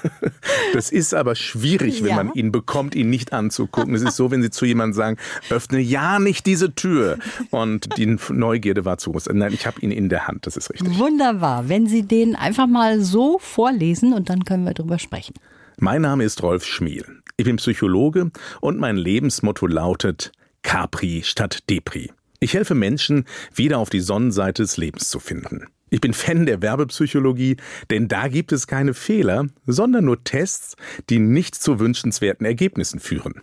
das 0.74 0.92
ist 0.92 1.14
aber 1.14 1.36
schwierig, 1.36 2.04
wenn 2.04 2.10
ja. 2.10 2.16
man 2.18 2.34
ihn 2.34 2.52
bekommt, 2.52 2.94
ihn 2.94 3.10
nicht 3.10 3.32
anzugucken. 3.32 3.96
Es 3.96 4.02
ist 4.02 4.18
so, 4.18 4.32
wenn 4.32 4.42
Sie 4.42 4.50
zu 4.50 4.66
jemandem 4.66 4.94
sagen, 4.94 5.18
öffne 5.50 5.80
ja 5.80 6.20
nicht 6.20 6.46
diese 6.46 6.76
Tür. 6.76 7.18
Und 7.50 7.98
die 7.98 8.18
Neugierde 8.30 8.84
war 8.84 8.98
zu 8.98 9.14
groß. 9.14 9.30
Nein, 9.32 9.54
ich 9.54 9.66
habe 9.66 9.80
ihn 9.80 9.92
in 9.92 10.10
der 10.10 10.28
Hand, 10.28 10.46
das 10.46 10.58
ist 10.58 10.72
richtig. 10.72 11.00
Wunderbar. 11.00 11.70
Wenn 11.70 11.88
Sie 11.88 12.04
den 12.04 12.36
einfach 12.36 12.68
mal 12.68 13.00
so 13.00 13.40
vorlesen 13.40 14.12
und 14.12 14.30
dann 14.30 14.44
können 14.44 14.66
wir 14.66 14.74
darüber 14.74 15.00
sprechen. 15.00 15.36
Mein 15.78 16.02
Name 16.02 16.26
ist 16.26 16.44
Rolf 16.44 16.66
Schmiel. 16.66 17.06
Ich 17.38 17.46
bin 17.46 17.58
Psychologe 17.58 18.32
und 18.60 18.80
mein 18.80 18.98
Lebensmotto 18.98 19.68
lautet 19.68 20.32
Capri 20.64 21.22
statt 21.24 21.60
Depri. 21.70 22.12
Ich 22.40 22.54
helfe 22.54 22.76
Menschen, 22.76 23.26
wieder 23.56 23.80
auf 23.80 23.90
die 23.90 24.00
Sonnenseite 24.00 24.62
des 24.62 24.78
Lebens 24.78 25.10
zu 25.10 25.20
finden. 25.20 25.66
Ich 25.90 26.02
bin 26.02 26.14
Fan 26.14 26.46
der 26.46 26.62
Werbepsychologie, 26.62 27.58
denn 27.90 28.08
da 28.08 28.28
gibt 28.28 28.52
es 28.52 28.68
keine 28.68 28.94
Fehler, 28.94 29.48
sondern 29.66 30.06
nur 30.06 30.24
Tests, 30.24 30.76
die 31.10 31.18
nicht 31.18 31.56
zu 31.56 31.80
wünschenswerten 31.80 32.46
Ergebnissen 32.46 33.00
führen. 33.00 33.42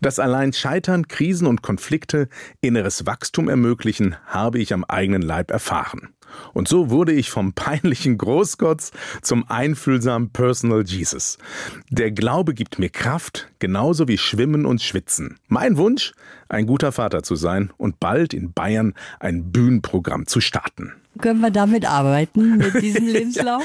Dass 0.00 0.18
allein 0.18 0.52
Scheitern, 0.52 1.08
Krisen 1.08 1.46
und 1.46 1.62
Konflikte 1.62 2.28
inneres 2.60 3.06
Wachstum 3.06 3.48
ermöglichen, 3.48 4.16
habe 4.26 4.58
ich 4.58 4.74
am 4.74 4.84
eigenen 4.84 5.22
Leib 5.22 5.50
erfahren. 5.50 6.10
Und 6.52 6.68
so 6.68 6.90
wurde 6.90 7.12
ich 7.12 7.30
vom 7.30 7.52
peinlichen 7.52 8.18
Großgotts 8.18 8.92
zum 9.22 9.48
einfühlsamen 9.48 10.30
Personal 10.30 10.84
Jesus. 10.84 11.38
Der 11.90 12.10
Glaube 12.10 12.54
gibt 12.54 12.78
mir 12.78 12.90
Kraft, 12.90 13.48
genauso 13.58 14.08
wie 14.08 14.18
Schwimmen 14.18 14.66
und 14.66 14.82
Schwitzen. 14.82 15.38
Mein 15.48 15.76
Wunsch, 15.76 16.12
ein 16.48 16.66
guter 16.66 16.92
Vater 16.92 17.22
zu 17.22 17.36
sein 17.36 17.72
und 17.76 18.00
bald 18.00 18.34
in 18.34 18.52
Bayern 18.52 18.94
ein 19.20 19.50
Bühnenprogramm 19.50 20.26
zu 20.26 20.40
starten. 20.40 20.92
Können 21.20 21.40
wir 21.40 21.50
damit 21.50 21.86
arbeiten, 21.86 22.56
mit 22.56 22.74
diesem 22.82 23.06
Lebenslauf? 23.06 23.62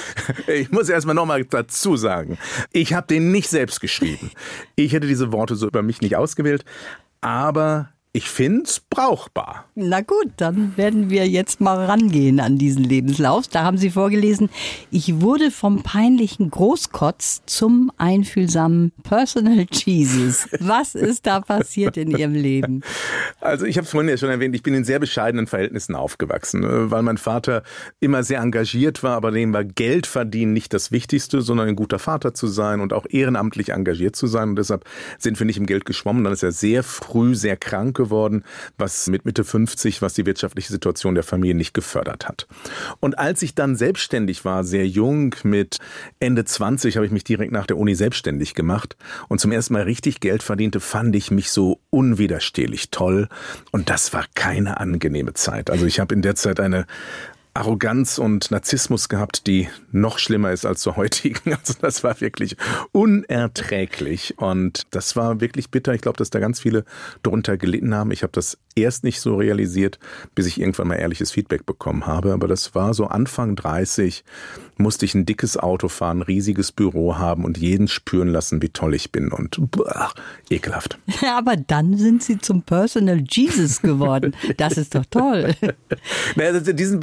ja, 0.48 0.54
ich 0.54 0.72
muss 0.72 0.90
erst 0.90 1.08
mal 1.08 1.14
nochmal 1.14 1.46
dazu 1.46 1.98
sagen, 1.98 2.38
ich 2.72 2.94
habe 2.94 3.08
den 3.08 3.32
nicht 3.32 3.50
selbst 3.50 3.82
geschrieben. 3.82 4.32
Ich 4.76 4.94
hätte 4.94 5.08
diese 5.08 5.32
Worte 5.32 5.56
so 5.56 5.68
über 5.68 5.82
mich 5.82 6.02
nicht 6.02 6.16
ausgewählt, 6.16 6.64
aber 7.22 7.90
ich 8.12 8.28
finde 8.28 8.64
es 8.64 8.80
brauchbar. 8.80 9.66
Na 9.76 10.02
gut, 10.02 10.32
dann 10.38 10.76
werden 10.78 11.12
wir 11.12 11.28
jetzt 11.28 11.62
mal 11.62 11.86
rangehen 11.86 12.40
an 12.40 12.58
diesen 12.58 12.84
Lebenslauf. 12.84 13.48
Da 13.48 13.64
haben 13.64 13.78
Sie 13.78 13.92
vorgelesen, 13.92 14.50
ich 14.90 15.22
wurde 15.22 15.52
vom 15.52 15.84
peinlichen 15.84 16.50
Großkotz 16.50 17.44
zum 17.46 17.92
einfühlsamen 17.98 18.94
Personal 19.04 19.68
Jesus. 19.72 20.48
Was 20.60 20.96
ist 20.96 21.28
da 21.28 21.42
passiert 21.42 21.98
in 21.98 22.10
Ihrem 22.10 22.34
Leben? 22.34 22.82
Also 23.42 23.68
ich 23.68 23.78
habe 23.78 23.86
es 23.86 23.92
vorhin 23.92 24.10
ja 24.10 24.18
schon 24.18 24.30
erwähnt, 24.30 24.56
ich 24.56 24.64
bin 24.64 24.74
in 24.74 24.84
sehr 24.84 25.00
bescheidenen 25.00 25.46
Verhältnissen 25.46 25.94
aufgewachsen, 25.94 26.64
äh, 26.64 26.90
weil 26.90 27.04
mein 27.04 27.20
Vater 27.20 27.62
immer 28.00 28.24
sehr 28.24 28.40
engagiert 28.40 29.04
war, 29.04 29.18
aber 29.18 29.30
dem 29.30 29.54
war 29.54 29.64
Geld 29.64 30.08
verdienen 30.08 30.54
nicht 30.54 30.74
das 30.74 30.92
Wichtigste, 30.92 31.44
sondern 31.44 31.68
ein 31.68 31.76
guter 31.76 32.00
Vater 32.00 32.34
zu 32.34 32.48
sein 32.48 32.80
und 32.80 32.92
auch 32.92 33.06
ehrenamtlich 33.08 33.70
engagiert 33.70 34.16
zu 34.16 34.26
sein. 34.26 34.50
Und 34.50 34.56
deshalb 34.56 34.86
sind 35.20 35.38
wir 35.38 35.46
nicht 35.46 35.58
im 35.58 35.68
Geld 35.68 35.86
geschwommen. 35.86 36.24
Dann 36.24 36.34
ist 36.34 36.42
er 36.42 36.52
sehr 36.52 36.82
früh 36.82 37.36
sehr 37.36 37.56
krank 37.56 37.99
geworden, 38.00 38.44
was 38.78 39.08
mit 39.08 39.26
Mitte 39.26 39.44
50, 39.44 40.02
was 40.02 40.14
die 40.14 40.26
wirtschaftliche 40.26 40.72
Situation 40.72 41.16
der 41.16 41.26
Familie 41.26 41.56
nicht 41.56 41.74
gefördert 41.74 42.28
hat. 42.28 42.48
Und 43.02 43.20
als 43.20 43.42
ich 43.42 43.54
dann 43.56 43.76
selbstständig 43.76 44.46
war, 44.46 44.64
sehr 44.64 44.88
jung, 44.88 45.36
mit 45.44 45.78
Ende 46.22 46.46
20 46.46 46.96
habe 46.96 47.06
ich 47.06 47.12
mich 47.12 47.26
direkt 47.26 47.52
nach 47.52 47.68
der 47.68 47.78
Uni 47.78 47.94
selbstständig 47.96 48.56
gemacht 48.56 48.96
und 49.28 49.42
zum 49.42 49.52
ersten 49.52 49.74
Mal 49.74 49.84
richtig 49.84 50.22
Geld 50.22 50.42
verdiente, 50.42 50.80
fand 50.80 51.16
ich 51.16 51.30
mich 51.30 51.52
so 51.52 51.80
unwiderstehlich 51.90 52.90
toll. 52.90 53.28
Und 53.72 53.90
das 53.90 54.14
war 54.14 54.26
keine 54.34 54.80
angenehme 54.80 55.34
Zeit. 55.34 55.70
Also 55.70 55.86
ich 55.86 56.00
habe 56.00 56.16
in 56.16 56.22
der 56.22 56.36
Zeit 56.36 56.60
eine 56.60 56.86
Arroganz 57.60 58.20
und 58.20 58.52
Narzissmus 58.52 59.10
gehabt, 59.10 59.46
die 59.46 59.68
noch 59.92 60.18
schlimmer 60.18 60.52
ist 60.52 60.66
als 60.66 60.80
zur 60.80 60.96
heutigen. 60.96 61.40
Also 61.60 61.74
das 61.82 62.04
war 62.06 62.22
wirklich 62.22 62.56
unerträglich 62.94 64.38
und 64.38 64.84
das 64.92 65.18
war 65.18 65.42
wirklich 65.42 65.70
bitter. 65.70 65.94
Ich 65.94 66.02
glaube, 66.02 66.18
dass 66.18 66.30
da 66.30 66.40
ganz 66.40 66.62
viele 66.62 66.86
darunter 67.22 67.58
gelitten 67.58 67.94
haben. 67.94 68.12
Ich 68.12 68.24
habe 68.24 68.32
das 68.32 68.58
erst 68.76 69.04
nicht 69.04 69.20
so 69.20 69.36
realisiert, 69.36 70.00
bis 70.36 70.46
ich 70.46 70.60
irgendwann 70.60 70.88
mal 70.88 70.96
ehrliches 70.96 71.32
Feedback 71.32 71.66
bekommen 71.66 72.06
habe. 72.06 72.32
Aber 72.34 72.48
das 72.48 72.76
war 72.76 72.94
so 72.94 73.08
Anfang 73.08 73.56
30, 73.56 74.24
musste 74.78 75.06
ich 75.06 75.14
ein 75.16 75.26
dickes 75.26 75.58
Auto 75.58 75.90
fahren, 75.90 76.22
riesiges 76.22 76.72
Büro 76.72 77.18
haben 77.18 77.44
und 77.44 77.58
jeden 77.58 77.88
spüren 77.88 78.30
lassen, 78.30 78.62
wie 78.62 78.70
toll 78.70 78.96
ich 78.96 79.12
bin 79.12 79.32
und 79.32 79.58
boah, 79.72 80.12
ekelhaft. 80.50 80.98
Ja, 81.22 81.38
aber 81.38 81.58
dann 81.58 81.98
sind 81.98 82.24
Sie 82.24 82.38
zum 82.38 82.62
Personal 82.64 83.24
Jesus 83.30 83.82
geworden. 83.82 84.36
Das 84.58 84.78
ist 84.78 84.96
doch 84.96 85.06
toll. 85.06 85.56
Naja, 86.36 86.52
also 86.52 86.74
diesen 86.74 87.00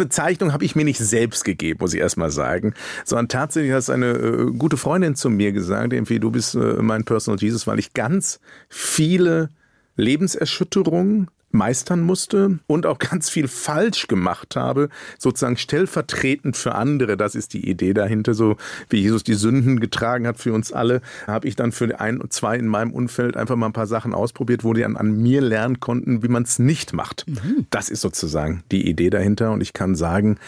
Bezeichnung 0.46 0.52
habe 0.52 0.64
ich 0.64 0.76
mir 0.76 0.84
nicht 0.84 0.98
selbst 0.98 1.44
gegeben, 1.44 1.78
muss 1.80 1.94
ich 1.94 2.00
erst 2.00 2.16
mal 2.16 2.30
sagen, 2.30 2.74
sondern 3.04 3.28
tatsächlich 3.28 3.72
hat 3.72 3.90
eine 3.90 4.12
äh, 4.12 4.52
gute 4.56 4.76
Freundin 4.76 5.14
zu 5.14 5.30
mir 5.30 5.52
gesagt, 5.52 5.92
irgendwie, 5.92 6.20
du 6.20 6.30
bist 6.30 6.54
äh, 6.54 6.80
mein 6.80 7.04
Personal 7.04 7.40
Jesus, 7.40 7.66
weil 7.66 7.78
ich 7.78 7.92
ganz 7.92 8.40
viele 8.68 9.50
Lebenserschütterungen 9.96 11.28
meistern 11.50 12.00
musste 12.02 12.58
und 12.66 12.86
auch 12.86 12.98
ganz 12.98 13.30
viel 13.30 13.48
falsch 13.48 14.08
gemacht 14.08 14.56
habe, 14.56 14.88
sozusagen 15.18 15.56
stellvertretend 15.56 16.56
für 16.56 16.74
andere. 16.74 17.16
Das 17.16 17.34
ist 17.34 17.54
die 17.54 17.68
Idee 17.68 17.94
dahinter. 17.94 18.34
So 18.34 18.56
wie 18.90 19.00
Jesus 19.00 19.24
die 19.24 19.34
Sünden 19.34 19.80
getragen 19.80 20.26
hat 20.26 20.38
für 20.38 20.52
uns 20.52 20.72
alle, 20.72 21.00
habe 21.26 21.48
ich 21.48 21.56
dann 21.56 21.72
für 21.72 21.98
ein 22.00 22.20
und 22.20 22.32
zwei 22.32 22.56
in 22.56 22.66
meinem 22.66 22.92
Umfeld 22.92 23.36
einfach 23.36 23.56
mal 23.56 23.66
ein 23.66 23.72
paar 23.72 23.86
Sachen 23.86 24.14
ausprobiert, 24.14 24.64
wo 24.64 24.72
die 24.72 24.84
an, 24.84 24.96
an 24.96 25.16
mir 25.16 25.40
lernen 25.40 25.80
konnten, 25.80 26.22
wie 26.22 26.28
man 26.28 26.42
es 26.42 26.58
nicht 26.58 26.92
macht. 26.92 27.26
Mhm. 27.26 27.66
Das 27.70 27.88
ist 27.88 28.00
sozusagen 28.00 28.62
die 28.70 28.88
Idee 28.88 29.10
dahinter. 29.10 29.52
Und 29.52 29.62
ich 29.62 29.72
kann 29.72 29.94
sagen, 29.94 30.38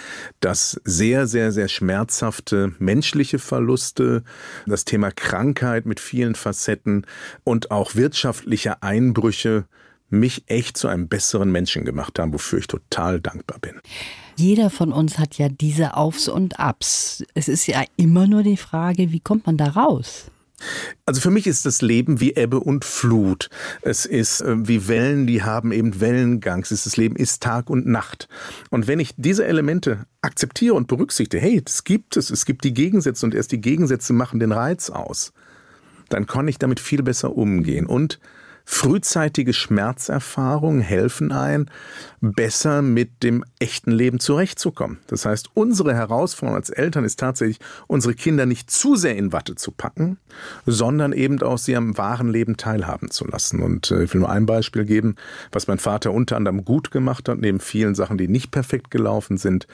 dass 0.41 0.81
sehr, 0.85 1.27
sehr, 1.27 1.53
sehr 1.53 1.69
schmerzhafte 1.69 2.73
menschliche 2.79 3.39
Verluste, 3.39 4.23
das 4.67 4.85
Thema 4.85 5.11
Krankheit 5.11 5.87
mit 5.87 6.01
vielen 6.01 6.35
Facetten 6.35 7.07
und 7.45 7.71
auch 7.71 7.95
wirtschaftliche 7.95 8.83
Einbrüche 8.83 9.65
mich 10.11 10.45
echt 10.47 10.77
zu 10.77 10.89
einem 10.89 11.09
besseren 11.09 11.51
Menschen 11.51 11.85
gemacht 11.85 12.19
haben, 12.19 12.33
wofür 12.33 12.59
ich 12.59 12.67
total 12.67 13.21
dankbar 13.21 13.59
bin. 13.59 13.81
Jeder 14.37 14.71
von 14.71 14.93
uns 14.93 15.19
hat 15.19 15.37
ja 15.37 15.49
diese 15.49 15.97
Aufs 15.97 16.29
und 16.29 16.61
Abs. 16.61 17.25
Es 17.35 17.49
ist 17.49 17.67
ja 17.67 17.83
immer 17.97 18.27
nur 18.27 18.43
die 18.43 18.57
Frage, 18.57 19.11
wie 19.13 19.21
kommt 19.21 19.47
man 19.47 19.57
da 19.57 19.67
raus? 19.67 20.31
Also 21.07 21.21
für 21.21 21.31
mich 21.31 21.47
ist 21.47 21.67
das 21.67 21.83
Leben 21.83 22.21
wie 22.21 22.35
Ebbe 22.35 22.61
und 22.61 22.85
Flut. 22.85 23.49
Es 23.83 24.05
ist 24.05 24.41
äh, 24.41 24.57
wie 24.69 24.89
Wellen, 24.89 25.27
die 25.27 25.43
haben 25.43 25.73
eben 25.73 26.01
Wellengang. 26.01 26.63
Es 26.63 26.73
ist 26.73 26.87
das 26.87 26.97
Leben 26.97 27.17
ist 27.17 27.43
Tag 27.43 27.71
und 27.71 27.87
Nacht. 27.87 28.29
Und 28.71 28.87
wenn 28.89 28.99
ich 28.99 29.15
diese 29.17 29.45
Elemente 29.45 30.07
akzeptiere 30.21 30.75
und 30.75 30.89
berücksichtige, 30.89 31.41
hey, 31.41 31.63
es 31.65 31.85
gibt 31.85 32.17
es, 32.17 32.31
es 32.31 32.45
gibt 32.45 32.65
die 32.65 32.75
Gegensätze 32.75 33.25
und 33.25 33.35
erst 33.35 33.53
die 33.53 33.61
Gegensätze 33.61 34.13
machen 34.13 34.41
den 34.41 34.53
Reiz 34.53 34.91
aus, 34.91 35.33
dann 36.09 36.27
kann 36.27 36.49
ich 36.49 36.59
damit 36.59 36.81
viel 36.81 37.03
besser 37.03 37.37
umgehen. 37.37 37.87
Und 37.87 38.19
Frühzeitige 38.71 39.55
Schmerzerfahrungen 39.55 40.83
helfen 40.83 41.33
ein, 41.33 41.71
besser 42.21 42.83
mit 42.83 43.23
dem 43.23 43.43
echten 43.59 43.91
Leben 43.91 44.21
zurechtzukommen. 44.21 44.99
Das 45.07 45.25
heißt, 45.25 45.49
unsere 45.55 45.95
Herausforderung 45.95 46.55
als 46.55 46.69
Eltern 46.69 47.05
ist 47.05 47.19
tatsächlich, 47.19 47.61
unsere 47.87 48.15
Kinder 48.15 48.45
nicht 48.45 48.71
zu 48.71 48.95
sehr 48.95 49.17
in 49.17 49.33
Watte 49.33 49.55
zu 49.55 49.73
packen, 49.73 50.19
sondern 50.67 51.15
eben 51.15 51.41
auch 51.43 51.57
sie 51.57 51.75
am 51.75 51.97
wahren 51.97 52.29
Leben 52.29 52.59
teilhaben 52.59 53.11
zu 53.11 53.27
lassen. 53.27 53.63
Und 53.63 53.91
äh, 53.91 54.05
ich 54.05 54.13
will 54.13 54.21
nur 54.21 54.31
ein 54.31 54.45
Beispiel 54.45 54.85
geben, 54.85 55.17
was 55.51 55.67
mein 55.67 55.79
Vater 55.79 56.13
unter 56.13 56.37
anderem 56.37 56.63
gut 56.63 56.91
gemacht 56.91 57.31
hat, 57.31 57.39
neben 57.39 57.61
vielen 57.61 57.95
Sachen, 57.95 58.19
die 58.19 58.29
nicht 58.29 58.51
perfekt 58.51 58.91
gelaufen 58.91 59.39
sind. 59.39 59.67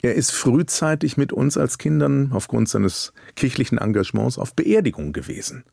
Er 0.00 0.14
ist 0.14 0.32
frühzeitig 0.32 1.18
mit 1.18 1.34
uns 1.34 1.58
als 1.58 1.76
Kindern 1.76 2.30
aufgrund 2.32 2.70
seines 2.70 3.12
kirchlichen 3.36 3.76
Engagements 3.76 4.38
auf 4.38 4.54
Beerdigung 4.54 5.12
gewesen. 5.12 5.64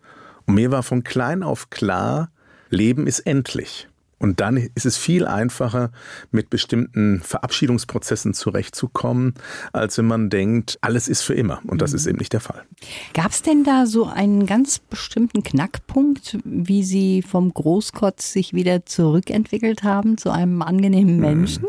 Und 0.46 0.56
mir 0.56 0.72
war 0.72 0.84
von 0.84 1.06
klein 1.06 1.42
auf 1.42 1.70
klar, 1.70 2.30
Leben 2.76 3.08
ist 3.08 3.20
endlich. 3.20 3.88
Und 4.18 4.40
dann 4.40 4.56
ist 4.56 4.86
es 4.86 4.98
viel 4.98 5.28
einfacher, 5.28 5.92
mit 6.32 6.50
bestimmten 6.50 7.22
Verabschiedungsprozessen 7.22 8.34
zurechtzukommen, 8.34 9.34
als 9.74 9.98
wenn 9.98 10.06
man 10.06 10.30
denkt, 10.30 10.78
alles 10.82 11.10
ist 11.10 11.22
für 11.22 11.34
immer. 11.34 11.62
Und 11.68 11.82
das 11.82 11.92
ist 11.92 12.08
eben 12.08 12.18
nicht 12.18 12.32
der 12.32 12.40
Fall. 12.40 12.64
Gab 13.14 13.32
es 13.32 13.42
denn 13.42 13.66
da 13.66 13.86
so 13.86 14.06
einen 14.06 14.46
ganz 14.46 14.80
bestimmten 14.80 15.44
Knackpunkt, 15.44 16.38
wie 16.46 16.84
Sie 16.84 17.24
vom 17.24 17.54
Großkotz 17.54 18.32
sich 18.32 18.54
wieder 18.54 18.86
zurückentwickelt 18.86 19.84
haben 19.84 20.18
zu 20.18 20.32
einem 20.32 20.62
angenehmen 20.62 21.20
Menschen? 21.20 21.66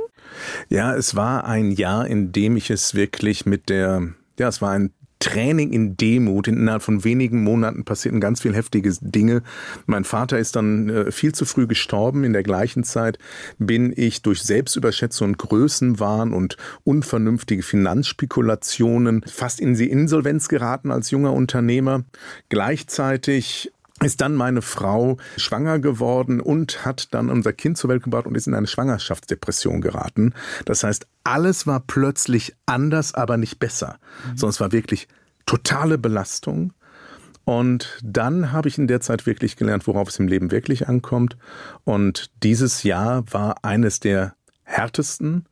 Ja, 0.69 0.95
es 0.95 1.17
war 1.17 1.45
ein 1.47 1.73
Jahr, 1.73 2.07
in 2.07 2.31
dem 2.31 2.57
ich 2.57 2.71
es 2.71 2.95
wirklich 2.95 3.45
mit 3.45 3.69
der 3.69 4.15
ja, 4.39 4.49
es 4.49 4.61
war 4.61 4.71
ein 4.71 4.91
Training 5.19 5.73
in 5.73 5.97
Demut. 5.97 6.49
Innerhalb 6.49 6.83
von 6.83 7.05
wenigen 7.05 7.43
Monaten 7.43 7.85
passierten 7.85 8.21
ganz 8.21 8.41
viel 8.43 8.55
heftige 8.55 8.93
Dinge. 9.01 9.43
Mein 9.87 10.05
Vater 10.05 10.39
ist 10.39 10.57
dann 10.57 10.89
äh, 10.89 11.13
viel 11.13 11.33
zu 11.33 11.45
früh 11.45 11.67
gestorben. 11.67 12.25
In 12.25 12.33
der 12.33 12.43
gleichen 12.43 12.85
Zeit 12.85 13.19
bin 13.59 13.93
ich 13.95 14.23
durch 14.23 14.43
Selbstüberschätzung 14.43 15.27
und 15.27 15.39
Größenwahn 15.39 16.33
und 16.33 16.57
unvernünftige 16.85 17.63
Finanzspekulationen 17.63 19.23
fast 19.27 19.61
in 19.61 19.75
die 19.75 19.91
Insolvenz 19.91 20.49
geraten 20.49 20.91
als 20.91 21.11
junger 21.11 21.33
Unternehmer. 21.33 22.05
Gleichzeitig 22.49 23.73
ist 24.03 24.21
dann 24.21 24.35
meine 24.35 24.63
Frau 24.63 25.17
schwanger 25.37 25.79
geworden 25.79 26.41
und 26.41 26.85
hat 26.85 27.15
dann 27.15 27.31
unser 27.31 27.53
Kind 27.53 27.79
zur 27.79 27.89
Welt 27.91 28.03
gebracht 28.03 28.27
und 28.27 28.35
ist 28.35 28.47
in 28.47 28.55
eine 28.55 28.67
Schwangerschaftsdepression 28.67 29.81
geraten. 29.81 30.35
Das 30.67 30.85
heißt, 30.85 31.07
alles 31.25 31.67
war 31.67 31.81
plötzlich 31.81 32.55
anders, 32.67 33.15
aber 33.15 33.37
nicht 33.39 33.59
besser, 33.59 33.99
mhm. 34.25 34.37
sondern 34.37 34.51
es 34.51 34.61
war 34.61 34.73
wirklich 34.73 35.09
totale 35.47 35.97
Belastung. 35.97 36.73
Und 37.45 38.01
dann 38.03 38.53
habe 38.53 38.69
ich 38.69 38.77
in 38.77 38.89
der 38.89 39.01
Zeit 39.01 39.25
wirklich 39.25 39.57
gelernt, 39.57 39.87
worauf 39.87 40.09
es 40.09 40.19
im 40.19 40.29
Leben 40.29 40.51
wirklich 40.51 40.89
ankommt. 40.89 41.37
Und 41.85 42.31
dieses 42.43 42.83
Jahr 42.83 43.25
war 43.33 43.65
eines 43.65 44.01
der 44.01 44.35
härtesten 44.65 45.47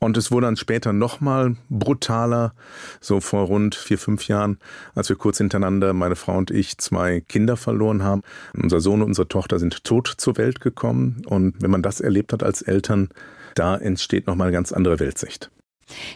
und 0.00 0.16
es 0.16 0.32
wurde 0.32 0.46
dann 0.46 0.56
später 0.56 0.92
nochmal 0.92 1.56
brutaler, 1.68 2.54
so 3.00 3.20
vor 3.20 3.44
rund 3.44 3.74
vier, 3.74 3.98
fünf 3.98 4.26
Jahren, 4.28 4.58
als 4.94 5.10
wir 5.10 5.16
kurz 5.16 5.38
hintereinander, 5.38 5.92
meine 5.92 6.16
Frau 6.16 6.36
und 6.38 6.50
ich, 6.50 6.78
zwei 6.78 7.20
Kinder 7.20 7.56
verloren 7.56 8.02
haben. 8.02 8.22
Unser 8.54 8.80
Sohn 8.80 9.02
und 9.02 9.08
unsere 9.08 9.28
Tochter 9.28 9.58
sind 9.58 9.84
tot 9.84 10.14
zur 10.16 10.38
Welt 10.38 10.60
gekommen. 10.60 11.22
Und 11.26 11.60
wenn 11.60 11.70
man 11.70 11.82
das 11.82 12.00
erlebt 12.00 12.32
hat 12.32 12.42
als 12.42 12.62
Eltern, 12.62 13.10
da 13.54 13.76
entsteht 13.76 14.26
nochmal 14.26 14.48
eine 14.48 14.56
ganz 14.56 14.72
andere 14.72 14.98
Weltsicht. 15.00 15.50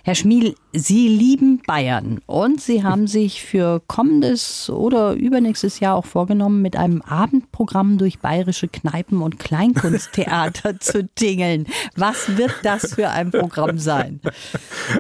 Herr 0.03 0.15
Schmiel, 0.15 0.55
Sie 0.73 1.07
lieben 1.07 1.63
Bayern 1.67 2.21
und 2.27 2.61
Sie 2.61 2.83
haben 2.83 3.07
sich 3.07 3.43
für 3.43 3.81
kommendes 3.87 4.69
oder 4.69 5.13
übernächstes 5.13 5.79
Jahr 5.79 5.95
auch 5.95 6.05
vorgenommen, 6.05 6.63
mit 6.63 6.77
einem 6.77 7.01
Abendprogramm 7.03 7.97
durch 7.97 8.19
bayerische 8.19 8.67
Kneipen 8.69 9.23
und 9.23 9.39
Kleinkunsttheater 9.39 10.81
zu 10.81 11.09
tingeln. 11.15 11.67
Was 11.97 12.37
wird 12.37 12.55
das 12.65 12.95
für 12.95 13.11
ein 13.11 13.31
Programm 13.31 13.79
sein? 13.79 14.21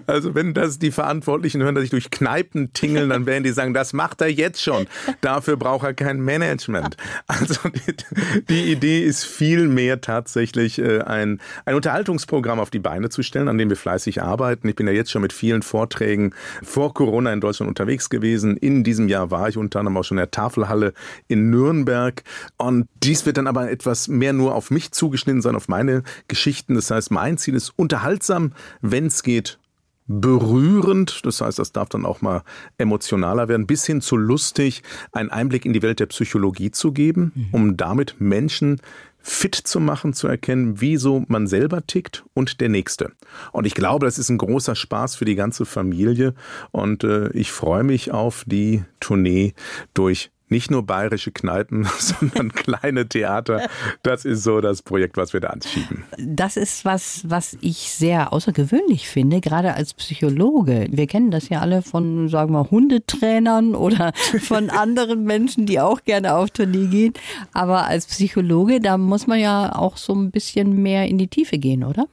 Also 0.06 0.34
wenn 0.34 0.54
das 0.54 0.78
die 0.78 0.92
Verantwortlichen 0.92 1.62
hören, 1.62 1.74
dass 1.74 1.84
ich 1.84 1.90
durch 1.90 2.10
Kneipen 2.10 2.72
tingeln, 2.72 3.08
dann 3.08 3.26
werden 3.26 3.42
die 3.42 3.50
sagen, 3.50 3.74
das 3.74 3.92
macht 3.92 4.20
er 4.20 4.30
jetzt 4.30 4.62
schon. 4.62 4.86
Dafür 5.20 5.56
braucht 5.56 5.84
er 5.84 5.94
kein 5.94 6.20
Management. 6.20 6.96
Also 7.26 7.68
die, 7.68 8.42
die 8.48 8.72
Idee 8.72 9.04
ist 9.04 9.24
viel 9.24 9.68
mehr 9.68 10.00
tatsächlich 10.00 10.78
äh, 10.78 11.00
ein, 11.00 11.40
ein 11.64 11.74
Unterhaltungsprogramm 11.74 12.60
auf 12.60 12.70
die 12.70 12.78
Beine 12.78 13.08
zu 13.08 13.22
stellen, 13.22 13.48
an 13.48 13.58
dem 13.58 13.70
wir 13.70 13.76
fleißig 13.76 14.22
arbeiten 14.22 14.63
Projekten. 14.64 14.68
Ich 14.68 14.76
bin 14.76 14.86
ja 14.86 14.92
jetzt 14.92 15.10
schon 15.10 15.22
mit 15.22 15.32
vielen 15.32 15.62
Vorträgen 15.62 16.34
vor 16.62 16.94
Corona 16.94 17.32
in 17.32 17.40
Deutschland 17.40 17.68
unterwegs 17.68 18.10
gewesen. 18.10 18.56
In 18.56 18.84
diesem 18.84 19.08
Jahr 19.08 19.30
war 19.30 19.48
ich 19.48 19.56
unter 19.56 19.80
anderem 19.80 19.96
auch 19.96 20.04
schon 20.04 20.18
in 20.18 20.22
der 20.22 20.30
Tafelhalle 20.30 20.92
in 21.28 21.50
Nürnberg. 21.50 22.22
Und 22.56 22.88
dies 23.02 23.26
wird 23.26 23.36
dann 23.36 23.46
aber 23.46 23.70
etwas 23.70 24.08
mehr 24.08 24.32
nur 24.32 24.54
auf 24.54 24.70
mich 24.70 24.92
zugeschnitten 24.92 25.42
sein, 25.42 25.56
auf 25.56 25.68
meine 25.68 26.02
Geschichten. 26.28 26.74
Das 26.74 26.90
heißt, 26.90 27.10
mein 27.10 27.38
Ziel 27.38 27.54
ist 27.54 27.72
unterhaltsam, 27.76 28.52
wenn 28.80 29.06
es 29.06 29.22
geht, 29.22 29.58
berührend, 30.06 31.24
das 31.24 31.40
heißt, 31.40 31.58
das 31.58 31.72
darf 31.72 31.88
dann 31.88 32.04
auch 32.04 32.20
mal 32.20 32.42
emotionaler 32.76 33.48
werden, 33.48 33.66
bis 33.66 33.86
hin 33.86 34.02
zu 34.02 34.18
lustig, 34.18 34.82
einen 35.12 35.30
Einblick 35.30 35.64
in 35.64 35.72
die 35.72 35.80
Welt 35.80 35.98
der 35.98 36.06
Psychologie 36.06 36.70
zu 36.70 36.92
geben, 36.92 37.32
mhm. 37.34 37.46
um 37.52 37.76
damit 37.78 38.16
Menschen 38.18 38.80
fit 39.26 39.54
zu 39.54 39.80
machen, 39.80 40.12
zu 40.12 40.28
erkennen, 40.28 40.82
wieso 40.82 41.24
man 41.28 41.46
selber 41.46 41.86
tickt 41.86 42.24
und 42.34 42.60
der 42.60 42.68
Nächste. 42.68 43.12
Und 43.52 43.66
ich 43.66 43.74
glaube, 43.74 44.04
das 44.04 44.18
ist 44.18 44.28
ein 44.28 44.36
großer 44.36 44.74
Spaß 44.74 45.16
für 45.16 45.24
die 45.24 45.34
ganze 45.34 45.64
Familie 45.64 46.34
und 46.72 47.04
äh, 47.04 47.30
ich 47.30 47.50
freue 47.50 47.84
mich 47.84 48.12
auf 48.12 48.44
die 48.46 48.84
Tournee 49.00 49.54
durch 49.94 50.30
Nicht 50.48 50.70
nur 50.70 50.82
bayerische 50.84 51.32
Kneipen, 51.32 51.86
sondern 51.98 52.52
kleine 52.52 53.08
Theater. 53.08 53.68
Das 54.02 54.24
ist 54.24 54.42
so 54.42 54.60
das 54.60 54.82
Projekt, 54.82 55.16
was 55.16 55.32
wir 55.32 55.40
da 55.40 55.48
anschieben. 55.48 56.04
Das 56.18 56.56
ist 56.56 56.84
was, 56.84 57.24
was 57.28 57.56
ich 57.60 57.90
sehr 57.90 58.32
außergewöhnlich 58.32 59.08
finde, 59.08 59.40
gerade 59.40 59.74
als 59.74 59.94
Psychologe. 59.94 60.86
Wir 60.90 61.06
kennen 61.06 61.30
das 61.30 61.48
ja 61.48 61.60
alle 61.60 61.82
von, 61.82 62.28
sagen 62.28 62.52
wir, 62.52 62.70
Hundetrainern 62.70 63.74
oder 63.74 64.12
von 64.42 64.70
anderen 64.70 65.24
Menschen, 65.24 65.66
die 65.66 65.80
auch 65.80 66.04
gerne 66.04 66.34
auf 66.34 66.50
Tournee 66.50 66.88
gehen. 66.88 67.14
Aber 67.52 67.86
als 67.86 68.06
Psychologe, 68.06 68.80
da 68.80 68.98
muss 68.98 69.26
man 69.26 69.40
ja 69.40 69.74
auch 69.74 69.96
so 69.96 70.14
ein 70.14 70.30
bisschen 70.30 70.82
mehr 70.82 71.08
in 71.08 71.18
die 71.18 71.28
Tiefe 71.28 71.58
gehen, 71.58 71.84
oder? 71.84 72.06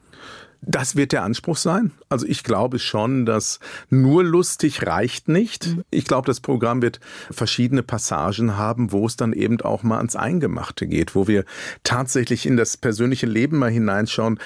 Das 0.63 0.96
wird 0.96 1.12
der 1.12 1.24
Anspruch 1.24 1.58
sein. 1.58 1.91
Also 2.08 2.27
ich 2.27 2.44
glaube 2.44 2.77
schon, 2.77 3.25
dass 3.25 3.60
nur 3.89 4.24
lustig 4.24 4.86
reicht 4.86 5.27
nicht. 5.27 5.68
Mhm. 5.68 5.84
Ich 5.89 6.06
glaube, 6.06 6.27
das 6.27 6.39
Programm 6.39 6.84
wird 6.84 7.00
verschiedene 7.32 7.82
Passagen 7.82 8.58
haben, 8.58 8.91
wo 8.91 9.08
es 9.08 9.15
dann 9.15 9.34
eben 9.34 9.60
auch 9.62 9.82
mal 9.82 9.98
ans 9.98 10.15
Eingemachte 10.15 10.86
geht, 10.86 11.15
wo 11.15 11.27
wir 11.27 11.46
tatsächlich 11.84 12.46
in 12.46 12.58
das 12.58 12.77
persönliche 12.77 13.25
Leben 13.25 13.58
mal 13.58 13.72
hineinschauen. 13.72 14.39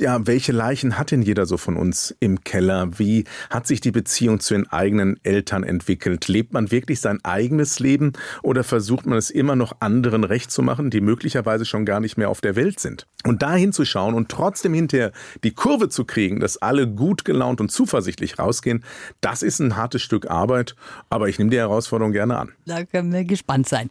Ja, 0.00 0.26
welche 0.26 0.50
Leichen 0.50 0.98
hat 0.98 1.12
denn 1.12 1.22
jeder 1.22 1.46
so 1.46 1.56
von 1.56 1.76
uns 1.76 2.12
im 2.18 2.42
Keller? 2.42 2.98
Wie 2.98 3.24
hat 3.48 3.68
sich 3.68 3.80
die 3.80 3.92
Beziehung 3.92 4.40
zu 4.40 4.54
den 4.54 4.68
eigenen 4.68 5.20
Eltern 5.22 5.62
entwickelt? 5.62 6.26
Lebt 6.26 6.52
man 6.52 6.72
wirklich 6.72 7.00
sein 7.00 7.20
eigenes 7.24 7.78
Leben 7.78 8.14
oder 8.42 8.64
versucht 8.64 9.06
man 9.06 9.16
es 9.16 9.30
immer 9.30 9.54
noch 9.54 9.76
anderen 9.78 10.24
recht 10.24 10.50
zu 10.50 10.62
machen, 10.62 10.90
die 10.90 11.00
möglicherweise 11.00 11.64
schon 11.64 11.84
gar 11.84 12.00
nicht 12.00 12.16
mehr 12.16 12.30
auf 12.30 12.40
der 12.40 12.56
Welt 12.56 12.80
sind? 12.80 13.06
Und 13.24 13.42
da 13.42 13.54
hinzuschauen 13.54 14.14
und 14.14 14.28
trotzdem 14.28 14.74
hinterher 14.74 15.12
die 15.44 15.51
die 15.52 15.54
Kurve 15.54 15.90
zu 15.90 16.06
kriegen, 16.06 16.40
dass 16.40 16.56
alle 16.56 16.88
gut 16.88 17.26
gelaunt 17.26 17.60
und 17.60 17.70
zuversichtlich 17.70 18.38
rausgehen, 18.38 18.82
das 19.20 19.42
ist 19.42 19.60
ein 19.60 19.76
hartes 19.76 20.00
Stück 20.00 20.30
Arbeit, 20.30 20.74
aber 21.10 21.28
ich 21.28 21.38
nehme 21.38 21.50
die 21.50 21.58
Herausforderung 21.58 22.12
gerne 22.12 22.38
an. 22.38 22.52
Da 22.64 22.84
können 22.84 23.12
wir 23.12 23.24
gespannt 23.24 23.68
sein. 23.68 23.90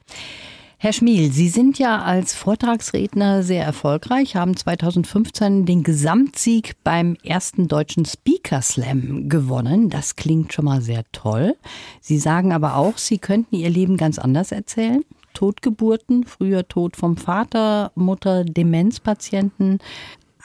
Herr 0.80 0.94
Schmiel, 0.94 1.32
Sie 1.32 1.50
sind 1.50 1.78
ja 1.78 2.02
als 2.02 2.34
Vortragsredner 2.34 3.44
sehr 3.44 3.64
erfolgreich, 3.64 4.36
haben 4.36 4.58
2015 4.58 5.68
den 5.68 5.84
Gesamtsieg 5.84 6.74
beim 6.84 7.16
ersten 7.24 7.68
deutschen 7.68 8.06
Speaker 8.06 8.64
Slam 8.64 9.30
gewonnen. 9.30 9.90
Das 9.90 10.16
klingt 10.16 10.54
schon 10.54 10.66
mal 10.66 10.82
sehr 10.82 11.04
toll. 11.12 11.56
Sie 12.00 12.18
sagen 12.18 12.54
aber 12.54 12.76
auch, 12.76 12.98
Sie 12.98 13.20
könnten 13.20 13.56
Ihr 13.56 13.70
Leben 13.70 13.98
ganz 13.98 14.18
anders 14.18 14.52
erzählen. 14.52 15.04
Totgeburten, 15.34 16.26
früher 16.26 16.68
Tod 16.68 16.96
vom 16.96 17.18
Vater, 17.18 17.92
Mutter, 17.96 18.44
Demenzpatienten, 18.44 19.80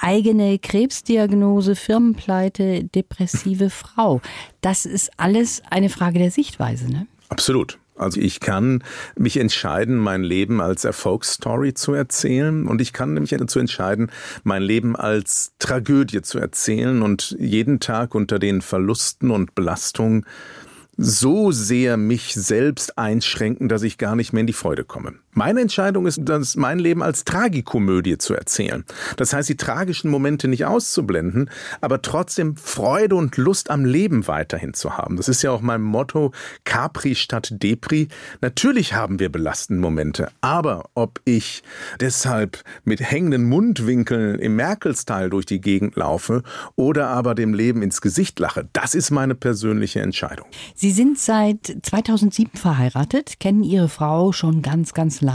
eigene 0.00 0.58
Krebsdiagnose, 0.58 1.74
Firmenpleite, 1.74 2.84
depressive 2.84 3.70
Frau. 3.70 4.20
Das 4.60 4.86
ist 4.86 5.10
alles 5.16 5.62
eine 5.70 5.88
Frage 5.88 6.18
der 6.18 6.30
Sichtweise, 6.30 6.90
ne? 6.90 7.06
Absolut. 7.28 7.78
Also 7.96 8.20
ich 8.20 8.40
kann 8.40 8.84
mich 9.16 9.38
entscheiden, 9.38 9.96
mein 9.96 10.22
Leben 10.22 10.60
als 10.60 10.84
Erfolgsstory 10.84 11.72
zu 11.72 11.94
erzählen 11.94 12.66
und 12.66 12.80
ich 12.80 12.92
kann 12.92 13.14
mich 13.14 13.30
dazu 13.30 13.58
entscheiden, 13.58 14.10
mein 14.44 14.62
Leben 14.62 14.96
als 14.96 15.52
Tragödie 15.58 16.20
zu 16.20 16.38
erzählen 16.38 17.00
und 17.02 17.34
jeden 17.38 17.80
Tag 17.80 18.14
unter 18.14 18.38
den 18.38 18.60
Verlusten 18.60 19.30
und 19.30 19.54
Belastungen 19.54 20.26
so 20.98 21.52
sehr 21.52 21.96
mich 21.96 22.34
selbst 22.34 22.98
einschränken, 22.98 23.68
dass 23.68 23.82
ich 23.82 23.98
gar 23.98 24.16
nicht 24.16 24.32
mehr 24.32 24.40
in 24.42 24.46
die 24.46 24.52
Freude 24.52 24.84
komme. 24.84 25.14
Meine 25.38 25.60
Entscheidung 25.60 26.06
ist, 26.06 26.18
das 26.22 26.56
mein 26.56 26.78
Leben 26.78 27.02
als 27.02 27.24
Tragikomödie 27.24 28.16
zu 28.16 28.32
erzählen. 28.32 28.86
Das 29.18 29.34
heißt, 29.34 29.50
die 29.50 29.58
tragischen 29.58 30.10
Momente 30.10 30.48
nicht 30.48 30.64
auszublenden, 30.64 31.50
aber 31.82 32.00
trotzdem 32.00 32.56
Freude 32.56 33.16
und 33.16 33.36
Lust 33.36 33.68
am 33.68 33.84
Leben 33.84 34.28
weiterhin 34.28 34.72
zu 34.72 34.96
haben. 34.96 35.18
Das 35.18 35.28
ist 35.28 35.42
ja 35.42 35.50
auch 35.50 35.60
mein 35.60 35.82
Motto, 35.82 36.32
Capri 36.64 37.14
statt 37.14 37.50
Depri. 37.52 38.08
Natürlich 38.40 38.94
haben 38.94 39.18
wir 39.18 39.30
belastende 39.30 39.82
Momente, 39.82 40.30
aber 40.40 40.88
ob 40.94 41.20
ich 41.26 41.62
deshalb 42.00 42.64
mit 42.84 43.02
hängenden 43.02 43.44
Mundwinkeln 43.44 44.38
im 44.38 44.56
Merkelsteil 44.56 45.28
durch 45.28 45.44
die 45.44 45.60
Gegend 45.60 45.96
laufe 45.96 46.44
oder 46.76 47.08
aber 47.08 47.34
dem 47.34 47.52
Leben 47.52 47.82
ins 47.82 48.00
Gesicht 48.00 48.38
lache, 48.38 48.70
das 48.72 48.94
ist 48.94 49.10
meine 49.10 49.34
persönliche 49.34 50.00
Entscheidung. 50.00 50.46
Sie 50.74 50.92
sind 50.92 51.18
seit 51.18 51.76
2007 51.82 52.56
verheiratet, 52.56 53.38
kennen 53.38 53.64
Ihre 53.64 53.90
Frau 53.90 54.32
schon 54.32 54.62
ganz, 54.62 54.94
ganz 54.94 55.20
lange. 55.20 55.25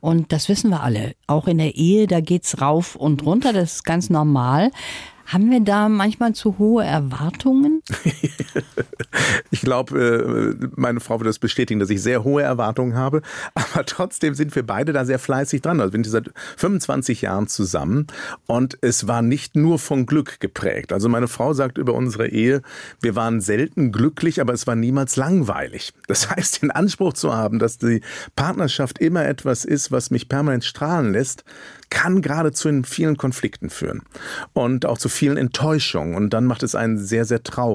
Und 0.00 0.32
das 0.32 0.48
wissen 0.48 0.70
wir 0.70 0.82
alle. 0.82 1.14
Auch 1.26 1.46
in 1.48 1.58
der 1.58 1.74
Ehe, 1.74 2.06
da 2.06 2.20
geht's 2.20 2.60
rauf 2.60 2.96
und 2.96 3.24
runter. 3.24 3.52
Das 3.52 3.76
ist 3.76 3.84
ganz 3.84 4.10
normal. 4.10 4.70
Haben 5.26 5.50
wir 5.50 5.60
da 5.60 5.88
manchmal 5.88 6.34
zu 6.34 6.58
hohe 6.58 6.84
Erwartungen? 6.84 7.80
ich 9.50 9.60
glaube, 9.60 10.56
äh, 10.62 10.66
meine 10.76 11.00
Frau 11.00 11.18
wird 11.20 11.28
das 11.28 11.38
bestätigen, 11.38 11.80
dass 11.80 11.90
ich 11.90 12.02
sehr 12.02 12.24
hohe 12.24 12.42
Erwartungen 12.42 12.94
habe. 12.94 13.22
Aber 13.54 13.84
trotzdem 13.84 14.34
sind 14.34 14.54
wir 14.54 14.64
beide 14.64 14.92
da 14.92 15.04
sehr 15.04 15.18
fleißig 15.18 15.62
dran. 15.62 15.80
Also 15.80 15.92
wir 15.92 16.02
sind 16.02 16.10
seit 16.10 16.30
25 16.56 17.22
Jahren 17.22 17.46
zusammen 17.46 18.06
und 18.46 18.78
es 18.80 19.06
war 19.06 19.22
nicht 19.22 19.56
nur 19.56 19.78
von 19.78 20.06
Glück 20.06 20.40
geprägt. 20.40 20.92
Also 20.92 21.08
meine 21.08 21.28
Frau 21.28 21.52
sagt 21.52 21.78
über 21.78 21.94
unsere 21.94 22.28
Ehe, 22.28 22.62
wir 23.00 23.14
waren 23.16 23.40
selten 23.40 23.92
glücklich, 23.92 24.40
aber 24.40 24.52
es 24.52 24.66
war 24.66 24.76
niemals 24.76 25.16
langweilig. 25.16 25.92
Das 26.06 26.30
heißt, 26.34 26.62
den 26.62 26.70
Anspruch 26.70 27.12
zu 27.12 27.34
haben, 27.34 27.58
dass 27.58 27.78
die 27.78 28.00
Partnerschaft 28.36 28.98
immer 28.98 29.26
etwas 29.26 29.64
ist, 29.64 29.92
was 29.92 30.10
mich 30.10 30.28
permanent 30.28 30.64
strahlen 30.64 31.12
lässt, 31.12 31.44
kann 31.90 32.22
geradezu 32.22 32.68
in 32.68 32.84
vielen 32.84 33.16
Konflikten 33.16 33.70
führen 33.70 34.02
und 34.52 34.84
auch 34.84 34.98
zu 34.98 35.08
vielen 35.08 35.36
Enttäuschungen 35.36 36.16
und 36.16 36.30
dann 36.30 36.44
macht 36.44 36.62
es 36.62 36.74
einen 36.74 36.98
sehr, 36.98 37.24
sehr 37.24 37.42
traurig. 37.42 37.73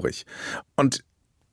Und 0.75 1.03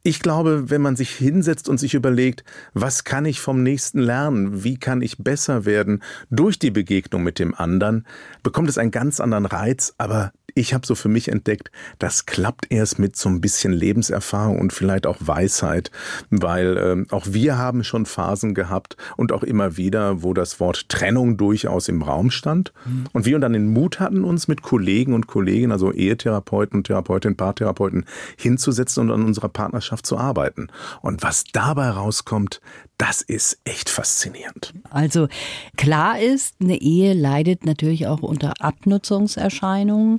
ich 0.07 0.21
glaube, 0.21 0.71
wenn 0.71 0.83
man 0.83 0.95
sich 0.95 1.11
hinsetzt 1.11 1.69
und 1.69 1.79
sich 1.79 1.95
überlegt, 1.95 2.45
was 2.75 3.03
kann 3.03 3.25
ich 3.25 3.41
vom 3.41 3.65
nächsten 3.65 3.99
lernen, 3.99 4.63
wie 4.63 4.79
kann 4.79 5.03
ich 5.03 5.19
besser 5.19 5.65
werden 5.65 6.01
durch 6.31 6.61
die 6.61 6.71
Begegnung 6.71 7.25
mit 7.25 7.41
dem 7.41 7.57
anderen, 7.57 8.07
bekommt 8.45 8.69
es 8.69 8.79
einen 8.79 8.93
ganz 8.93 9.19
anderen 9.19 9.47
Reiz, 9.47 9.95
aber 9.99 10.33
ich 10.57 10.73
habe 10.73 10.87
so 10.87 10.95
für 10.95 11.09
mich 11.09 11.29
entdeckt, 11.29 11.71
das 11.99 12.25
klappt 12.25 12.67
erst 12.71 12.99
mit 12.99 13.15
so 13.15 13.29
ein 13.29 13.43
bisschen 13.43 13.73
Lebenserfahrung 13.73 14.59
und 14.59 14.73
vielleicht 14.73 15.07
auch 15.07 15.19
Weisheit, 15.21 15.91
weil 16.31 16.77
äh, 16.79 17.15
auch 17.15 17.27
wir 17.29 17.59
haben 17.59 17.85
schon 17.85 18.07
Phasen 18.07 18.55
gehabt 18.55 18.97
und 19.17 19.33
auch 19.33 19.43
immer 19.43 19.77
wieder, 19.77 20.23
wo 20.23 20.33
das 20.33 20.59
Wort 20.59 20.89
Trennung 20.89 21.37
durchaus 21.37 21.89
im 21.89 22.01
Raum 22.01 22.31
stand 22.31 22.73
mhm. 22.87 23.05
und 23.13 23.27
wir 23.27 23.39
dann 23.39 23.53
den 23.53 23.69
Mut 23.69 24.01
hatten, 24.01 24.25
uns 24.25 24.49
mit 24.49 24.63
Kollegen 24.63 25.13
und 25.13 25.27
Kolleginnen, 25.27 25.73
also 25.73 25.93
Ehetherapeuten, 25.93 26.83
Therapeutinnen, 26.83 27.37
Paartherapeuten 27.37 28.07
hinzusetzen 28.39 29.03
und 29.03 29.11
an 29.11 29.25
unserer 29.25 29.51
Partnerschaft 29.51 30.07
zu 30.07 30.17
arbeiten. 30.17 30.69
Und 31.03 31.23
was 31.23 31.45
dabei 31.53 31.91
rauskommt, 31.91 32.63
das 32.99 33.21
ist 33.23 33.59
echt 33.65 33.89
faszinierend. 33.89 34.73
Also 34.91 35.29
klar 35.77 36.19
ist, 36.19 36.55
eine 36.61 36.81
Ehe 36.81 37.13
leidet 37.13 37.67
natürlich 37.67 38.07
auch 38.07 38.23
unter 38.23 38.55
Abnutzungserscheinungen. 38.61 40.19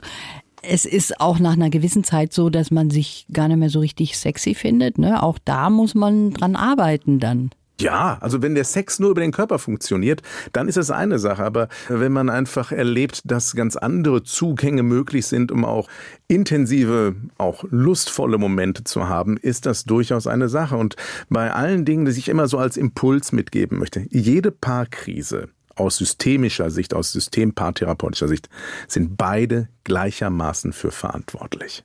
Es 0.61 0.85
ist 0.85 1.19
auch 1.19 1.39
nach 1.39 1.53
einer 1.53 1.69
gewissen 1.69 2.03
Zeit 2.03 2.33
so, 2.33 2.49
dass 2.49 2.71
man 2.71 2.89
sich 2.89 3.25
gar 3.31 3.47
nicht 3.47 3.57
mehr 3.57 3.69
so 3.69 3.79
richtig 3.79 4.17
sexy 4.17 4.53
findet. 4.53 4.97
Ne? 4.97 5.21
Auch 5.23 5.39
da 5.43 5.69
muss 5.69 5.95
man 5.95 6.31
dran 6.31 6.55
arbeiten 6.55 7.19
dann. 7.19 7.51
Ja, 7.79 8.17
also 8.21 8.41
wenn 8.41 8.55
der 8.55 8.63
Sex 8.63 8.97
nur 8.97 9.11
über 9.11 9.21
den 9.21 9.31
Körper 9.31 9.59
funktioniert, 9.59 10.23
dann 10.51 10.67
ist 10.67 10.77
das 10.77 10.89
eine 10.89 11.19
Sache. 11.19 11.43
Aber 11.43 11.67
wenn 11.89 12.11
man 12.11 12.29
einfach 12.29 12.71
erlebt, 12.71 13.21
dass 13.25 13.55
ganz 13.55 13.75
andere 13.75 14.23
Zugänge 14.23 14.81
möglich 14.81 15.27
sind, 15.27 15.51
um 15.51 15.63
auch 15.63 15.87
intensive, 16.27 17.15
auch 17.37 17.63
lustvolle 17.69 18.39
Momente 18.39 18.83
zu 18.83 19.07
haben, 19.07 19.37
ist 19.37 19.67
das 19.67 19.83
durchaus 19.83 20.25
eine 20.25 20.49
Sache. 20.49 20.75
Und 20.75 20.95
bei 21.29 21.53
allen 21.53 21.85
Dingen, 21.85 22.05
die 22.05 22.11
ich 22.11 22.29
immer 22.29 22.47
so 22.47 22.57
als 22.57 22.77
Impuls 22.77 23.31
mitgeben 23.31 23.77
möchte, 23.77 24.05
jede 24.09 24.51
Paarkrise 24.51 25.49
aus 25.75 25.97
systemischer 25.97 26.71
Sicht, 26.71 26.95
aus 26.95 27.11
systempaartherapeutischer 27.11 28.27
Sicht, 28.27 28.49
sind 28.87 29.17
beide 29.17 29.69
gleichermaßen 29.83 30.73
für 30.73 30.89
verantwortlich. 30.89 31.83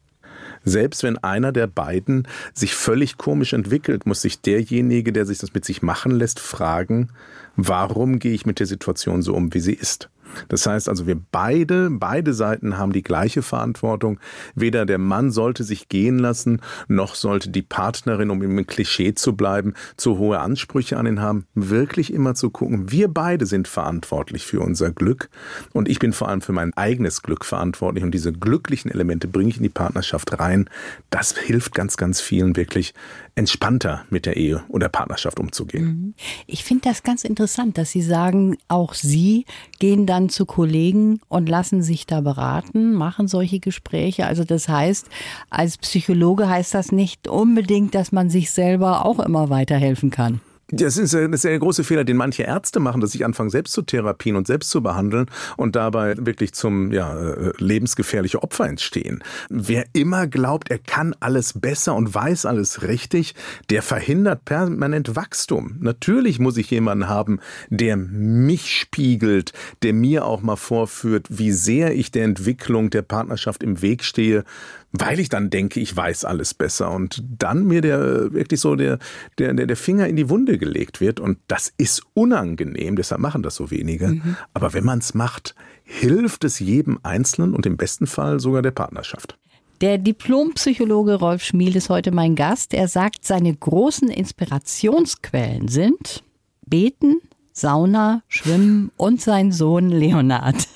Selbst 0.64 1.03
wenn 1.03 1.18
einer 1.18 1.53
der 1.53 1.66
beiden 1.66 2.29
sich 2.55 2.75
völlig 2.75 3.18
komisch 3.18 3.53
entwickelt, 3.53 4.07
muss 4.07 4.22
sich 4.22 4.40
derjenige, 4.40 5.12
der 5.12 5.27
sich 5.27 5.38
das 5.38 5.55
mit 5.55 5.64
sich 5.64 5.83
machen 5.83 6.12
lässt, 6.12 6.40
fragen, 6.40 7.09
warum 7.57 8.18
gehe 8.18 8.33
ich 8.33 8.46
mit 8.46 8.61
der 8.61 8.66
Situation 8.66 9.22
so 9.22 9.35
um, 9.35 9.53
wie 9.55 9.61
sie 9.61 9.75
ist? 9.75 10.09
Das 10.48 10.66
heißt 10.66 10.88
also, 10.88 11.06
wir 11.06 11.16
beide, 11.30 11.90
beide 11.90 12.34
Seiten 12.34 12.78
haben 12.78 12.92
die 12.92 13.02
gleiche 13.02 13.42
Verantwortung. 13.42 14.18
Weder 14.54 14.86
der 14.86 14.98
Mann 14.98 15.30
sollte 15.30 15.64
sich 15.64 15.88
gehen 15.88 16.18
lassen, 16.18 16.60
noch 16.88 17.14
sollte 17.14 17.50
die 17.50 17.62
Partnerin, 17.62 18.30
um 18.30 18.42
im 18.42 18.66
Klischee 18.66 19.14
zu 19.14 19.34
bleiben, 19.36 19.74
zu 19.96 20.18
hohe 20.18 20.40
Ansprüche 20.40 20.96
an 20.96 21.06
ihn 21.06 21.20
haben. 21.20 21.46
Wirklich 21.54 22.12
immer 22.12 22.34
zu 22.34 22.50
gucken, 22.50 22.90
wir 22.90 23.08
beide 23.08 23.46
sind 23.46 23.68
verantwortlich 23.68 24.46
für 24.46 24.60
unser 24.60 24.90
Glück 24.90 25.28
und 25.72 25.88
ich 25.88 25.98
bin 25.98 26.12
vor 26.12 26.28
allem 26.28 26.40
für 26.40 26.52
mein 26.52 26.72
eigenes 26.74 27.22
Glück 27.22 27.44
verantwortlich 27.44 28.04
und 28.04 28.12
diese 28.12 28.32
glücklichen 28.32 28.90
Elemente 28.90 29.28
bringe 29.28 29.50
ich 29.50 29.56
in 29.56 29.62
die 29.62 29.68
Partnerschaft 29.68 30.38
rein. 30.38 30.68
Das 31.10 31.36
hilft 31.36 31.74
ganz, 31.74 31.96
ganz 31.96 32.20
vielen 32.20 32.56
wirklich 32.56 32.94
entspannter 33.34 34.04
mit 34.10 34.26
der 34.26 34.36
Ehe 34.36 34.62
oder 34.68 34.88
Partnerschaft 34.88 35.40
umzugehen. 35.40 35.84
Mhm. 35.84 36.14
Ich 36.46 36.64
finde 36.64 36.88
das 36.88 37.02
ganz 37.02 37.24
interessant, 37.24 37.78
dass 37.78 37.90
Sie 37.90 38.02
sagen, 38.02 38.58
auch 38.68 38.94
Sie 38.94 39.46
gehen 39.78 40.06
dann 40.06 40.28
zu 40.28 40.44
Kollegen 40.44 41.20
und 41.28 41.48
lassen 41.48 41.82
sich 41.82 42.06
da 42.06 42.20
beraten, 42.20 42.92
machen 42.92 43.28
solche 43.28 43.58
Gespräche. 43.58 44.26
Also 44.26 44.44
das 44.44 44.68
heißt, 44.68 45.08
als 45.50 45.78
Psychologe 45.78 46.48
heißt 46.48 46.74
das 46.74 46.92
nicht 46.92 47.26
unbedingt, 47.26 47.94
dass 47.94 48.12
man 48.12 48.28
sich 48.28 48.50
selber 48.50 49.04
auch 49.06 49.18
immer 49.18 49.48
weiterhelfen 49.48 50.10
kann. 50.10 50.40
Das 50.74 50.96
ist 50.96 51.14
ein 51.14 51.37
sehr 51.37 51.58
großer 51.58 51.85
Fehler, 51.85 52.02
den 52.02 52.16
manche 52.16 52.44
Ärzte 52.44 52.80
machen, 52.80 53.02
dass 53.02 53.12
sie 53.12 53.26
anfangen, 53.26 53.50
selbst 53.50 53.74
zu 53.74 53.82
therapien 53.82 54.37
und 54.37 54.46
selbst 54.46 54.70
zu 54.70 54.82
behandeln 54.82 55.26
und 55.58 55.76
dabei 55.76 56.14
wirklich 56.16 56.54
zum 56.54 56.92
ja, 56.92 57.14
äh, 57.14 57.52
lebensgefährliche 57.58 58.42
Opfer 58.42 58.66
entstehen. 58.66 59.22
Wer 59.50 59.85
immer 59.92 60.26
glaubt, 60.26 60.70
er 60.70 60.78
kann 60.78 61.14
alles 61.20 61.61
besser 61.61 61.94
und 61.94 62.14
weiß 62.14 62.46
alles 62.46 62.82
richtig, 62.85 63.35
der 63.68 63.82
verhindert 63.82 64.46
permanent 64.46 65.14
Wachstum. 65.14 65.76
Natürlich 65.80 66.38
muss 66.38 66.56
ich 66.56 66.70
jemanden 66.70 67.06
haben, 67.06 67.40
der 67.68 67.98
mich 67.98 68.74
spiegelt, 68.74 69.52
der 69.82 69.92
mir 69.92 70.24
auch 70.24 70.40
mal 70.40 70.56
vorführt, 70.56 71.26
wie 71.28 71.52
sehr 71.52 71.94
ich 71.94 72.11
der 72.12 72.24
Entwicklung 72.24 72.88
der 72.88 73.02
Partnerschaft 73.02 73.62
im 73.62 73.82
Weg 73.82 74.04
stehe, 74.04 74.44
weil 74.92 75.18
ich 75.18 75.28
dann 75.28 75.50
denke, 75.50 75.81
ich 75.81 75.96
weiß 75.96 76.24
alles 76.24 76.55
besser 76.55 76.90
und 76.90 77.22
dann 77.26 77.66
mir 77.66 77.81
der 77.81 78.33
wirklich 78.33 78.61
so 78.61 78.76
der, 78.76 78.98
der, 79.38 79.55
der 79.55 79.76
Finger 79.76 80.07
in 80.07 80.16
die 80.16 80.28
Wunde 80.28 80.59
gelegt 80.59 81.00
wird 81.00 81.18
und 81.18 81.38
das 81.48 81.72
ist 81.78 82.02
unangenehm, 82.14 82.96
deshalb 82.96 83.20
machen 83.20 83.42
das 83.42 83.57
so 83.57 83.70
wenige. 83.70 84.09
Mhm. 84.09 84.37
Aber 84.52 84.74
wenn 84.74 84.85
man 84.85 84.98
es 84.98 85.14
macht, 85.14 85.55
hilft 85.85 86.44
es 86.44 86.59
jedem 86.59 86.98
Einzelnen 87.02 87.55
und 87.55 87.66
im 87.66 87.76
besten 87.76 88.07
Fall 88.07 88.38
sogar 88.38 88.62
der 88.62 88.70
Partnerschaft. 88.70 89.38
Der 89.81 89.98
Diplompsychologe 89.98 91.14
Rolf 91.14 91.42
Schmiel 91.42 91.74
ist 91.74 91.88
heute 91.88 92.12
mein 92.12 92.37
Gast. 92.37 92.72
Er 92.72 92.87
sagt, 92.87 93.24
seine 93.24 93.52
großen 93.52 94.09
Inspirationsquellen 94.09 95.66
sind 95.66 96.22
Beten, 96.64 97.16
Sauna, 97.52 98.22
Schwimmen 98.28 98.92
und 98.96 99.20
sein 99.20 99.50
Sohn 99.50 99.88
Leonard. 99.88 100.68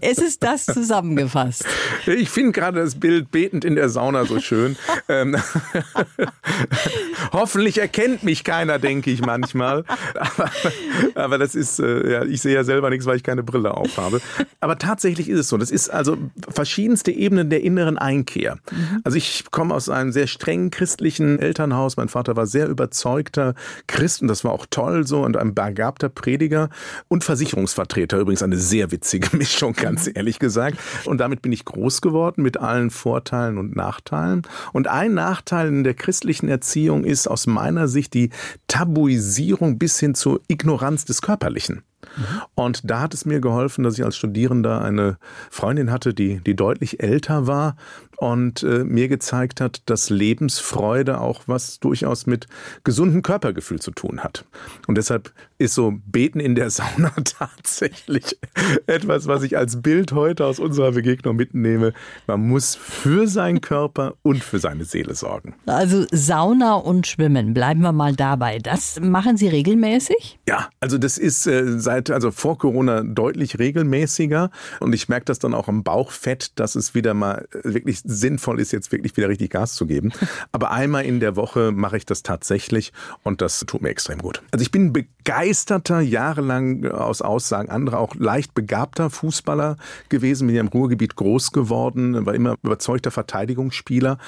Es 0.00 0.18
ist 0.18 0.42
das 0.42 0.66
zusammengefasst. 0.66 1.64
Ich 2.06 2.30
finde 2.30 2.52
gerade 2.52 2.80
das 2.80 2.94
Bild 2.94 3.30
betend 3.30 3.64
in 3.64 3.74
der 3.74 3.88
Sauna 3.88 4.24
so 4.24 4.40
schön. 4.40 4.76
Ähm, 5.08 5.36
hoffentlich 7.32 7.78
erkennt 7.78 8.22
mich 8.22 8.44
keiner, 8.44 8.78
denke 8.78 9.10
ich 9.10 9.20
manchmal. 9.20 9.84
Aber, 10.14 10.50
aber 11.14 11.38
das 11.38 11.54
ist, 11.54 11.80
äh, 11.80 12.12
ja, 12.12 12.24
ich 12.24 12.40
sehe 12.40 12.54
ja 12.54 12.64
selber 12.64 12.90
nichts, 12.90 13.06
weil 13.06 13.16
ich 13.16 13.22
keine 13.22 13.42
Brille 13.42 13.74
aufhabe. 13.74 14.20
Aber 14.60 14.78
tatsächlich 14.78 15.28
ist 15.28 15.38
es 15.38 15.48
so. 15.48 15.56
Das 15.56 15.70
ist 15.70 15.90
also 15.90 16.16
verschiedenste 16.48 17.10
Ebenen 17.10 17.50
der 17.50 17.62
inneren 17.62 17.98
Einkehr. 17.98 18.56
Mhm. 18.70 19.00
Also 19.04 19.16
ich 19.16 19.44
komme 19.50 19.74
aus 19.74 19.88
einem 19.88 20.12
sehr 20.12 20.26
strengen 20.26 20.70
christlichen 20.70 21.38
Elternhaus. 21.38 21.96
Mein 21.96 22.08
Vater 22.08 22.36
war 22.36 22.46
sehr 22.46 22.68
überzeugter 22.68 23.54
Christ 23.86 24.22
und 24.22 24.28
das 24.28 24.44
war 24.44 24.52
auch 24.52 24.66
toll 24.70 25.06
so 25.06 25.22
und 25.22 25.36
ein 25.36 25.54
begabter 25.54 26.08
Prediger 26.08 26.68
und 27.08 27.24
Versicherungsvertreter. 27.24 28.18
Übrigens 28.18 28.42
eine 28.42 28.56
sehr 28.56 28.90
witzige 28.90 29.36
Mischung 29.36 29.74
ganz 29.90 30.10
ehrlich 30.12 30.38
gesagt. 30.38 30.78
Und 31.04 31.18
damit 31.18 31.42
bin 31.42 31.52
ich 31.52 31.64
groß 31.64 32.00
geworden 32.00 32.42
mit 32.42 32.58
allen 32.58 32.90
Vorteilen 32.90 33.58
und 33.58 33.74
Nachteilen. 33.74 34.42
Und 34.72 34.88
ein 34.88 35.14
Nachteil 35.14 35.68
in 35.68 35.84
der 35.84 35.94
christlichen 35.94 36.48
Erziehung 36.48 37.04
ist 37.04 37.26
aus 37.26 37.46
meiner 37.46 37.88
Sicht 37.88 38.14
die 38.14 38.30
Tabuisierung 38.68 39.78
bis 39.78 39.98
hin 39.98 40.14
zur 40.14 40.40
Ignoranz 40.48 41.04
des 41.04 41.22
Körperlichen. 41.22 41.82
Und 42.54 42.90
da 42.90 43.00
hat 43.00 43.14
es 43.14 43.24
mir 43.24 43.40
geholfen, 43.40 43.84
dass 43.84 43.98
ich 43.98 44.04
als 44.04 44.16
Studierender 44.16 44.82
eine 44.82 45.18
Freundin 45.50 45.90
hatte, 45.90 46.14
die, 46.14 46.40
die 46.40 46.56
deutlich 46.56 47.02
älter 47.02 47.46
war 47.46 47.76
und 48.20 48.62
äh, 48.62 48.84
mir 48.84 49.08
gezeigt 49.08 49.62
hat, 49.62 49.80
dass 49.86 50.10
Lebensfreude 50.10 51.22
auch 51.22 51.44
was 51.46 51.80
durchaus 51.80 52.26
mit 52.26 52.48
gesundem 52.84 53.22
Körpergefühl 53.22 53.80
zu 53.80 53.92
tun 53.92 54.20
hat. 54.20 54.44
Und 54.86 54.98
deshalb 54.98 55.32
ist 55.56 55.74
so 55.74 55.94
Beten 56.06 56.38
in 56.38 56.54
der 56.54 56.68
Sauna 56.70 57.12
tatsächlich 57.24 58.38
etwas, 58.86 59.26
was 59.26 59.42
ich 59.42 59.56
als 59.56 59.80
Bild 59.80 60.12
heute 60.12 60.44
aus 60.44 60.58
unserer 60.58 60.92
Begegnung 60.92 61.36
mitnehme. 61.36 61.94
Man 62.26 62.46
muss 62.46 62.74
für 62.74 63.26
seinen 63.26 63.62
Körper 63.62 64.14
und 64.20 64.44
für 64.44 64.58
seine 64.58 64.84
Seele 64.84 65.14
sorgen. 65.14 65.54
Also 65.64 66.04
Sauna 66.12 66.74
und 66.74 67.06
Schwimmen, 67.06 67.54
bleiben 67.54 67.80
wir 67.80 67.92
mal 67.92 68.14
dabei. 68.14 68.58
Das 68.58 69.00
machen 69.00 69.38
Sie 69.38 69.48
regelmäßig? 69.48 70.38
Ja, 70.46 70.68
also 70.80 70.98
das 70.98 71.16
ist 71.16 71.46
äh, 71.46 71.78
seit, 71.90 72.10
also 72.10 72.30
vor 72.30 72.56
Corona 72.56 73.02
deutlich 73.02 73.58
regelmäßiger. 73.58 74.50
Und 74.78 74.94
ich 74.94 75.08
merke 75.08 75.24
das 75.24 75.40
dann 75.40 75.54
auch 75.54 75.66
im 75.68 75.82
Bauchfett, 75.82 76.58
dass 76.58 76.76
es 76.76 76.94
wieder 76.94 77.14
mal 77.14 77.48
wirklich 77.64 78.00
sinnvoll 78.04 78.60
ist, 78.60 78.70
jetzt 78.72 78.92
wirklich 78.92 79.16
wieder 79.16 79.28
richtig 79.28 79.50
Gas 79.50 79.74
zu 79.74 79.86
geben. 79.86 80.12
Aber 80.52 80.70
einmal 80.70 81.04
in 81.04 81.18
der 81.18 81.34
Woche 81.34 81.72
mache 81.72 81.96
ich 81.96 82.06
das 82.06 82.22
tatsächlich 82.22 82.92
und 83.24 83.40
das 83.40 83.60
tut 83.66 83.82
mir 83.82 83.88
extrem 83.88 84.18
gut. 84.18 84.40
Also 84.52 84.62
ich 84.62 84.70
bin 84.70 84.92
begeisterter, 84.92 86.00
jahrelang 86.00 86.86
aus 86.86 87.22
Aussagen 87.22 87.70
anderer 87.70 87.98
auch 87.98 88.14
leicht 88.14 88.54
begabter 88.54 89.10
Fußballer 89.10 89.76
gewesen, 90.08 90.46
bin 90.46 90.56
ja 90.56 90.60
im 90.60 90.68
Ruhrgebiet 90.68 91.16
groß 91.16 91.50
geworden, 91.50 92.24
war 92.24 92.34
immer 92.34 92.56
überzeugter 92.62 93.10
Verteidigungsspieler 93.10 94.18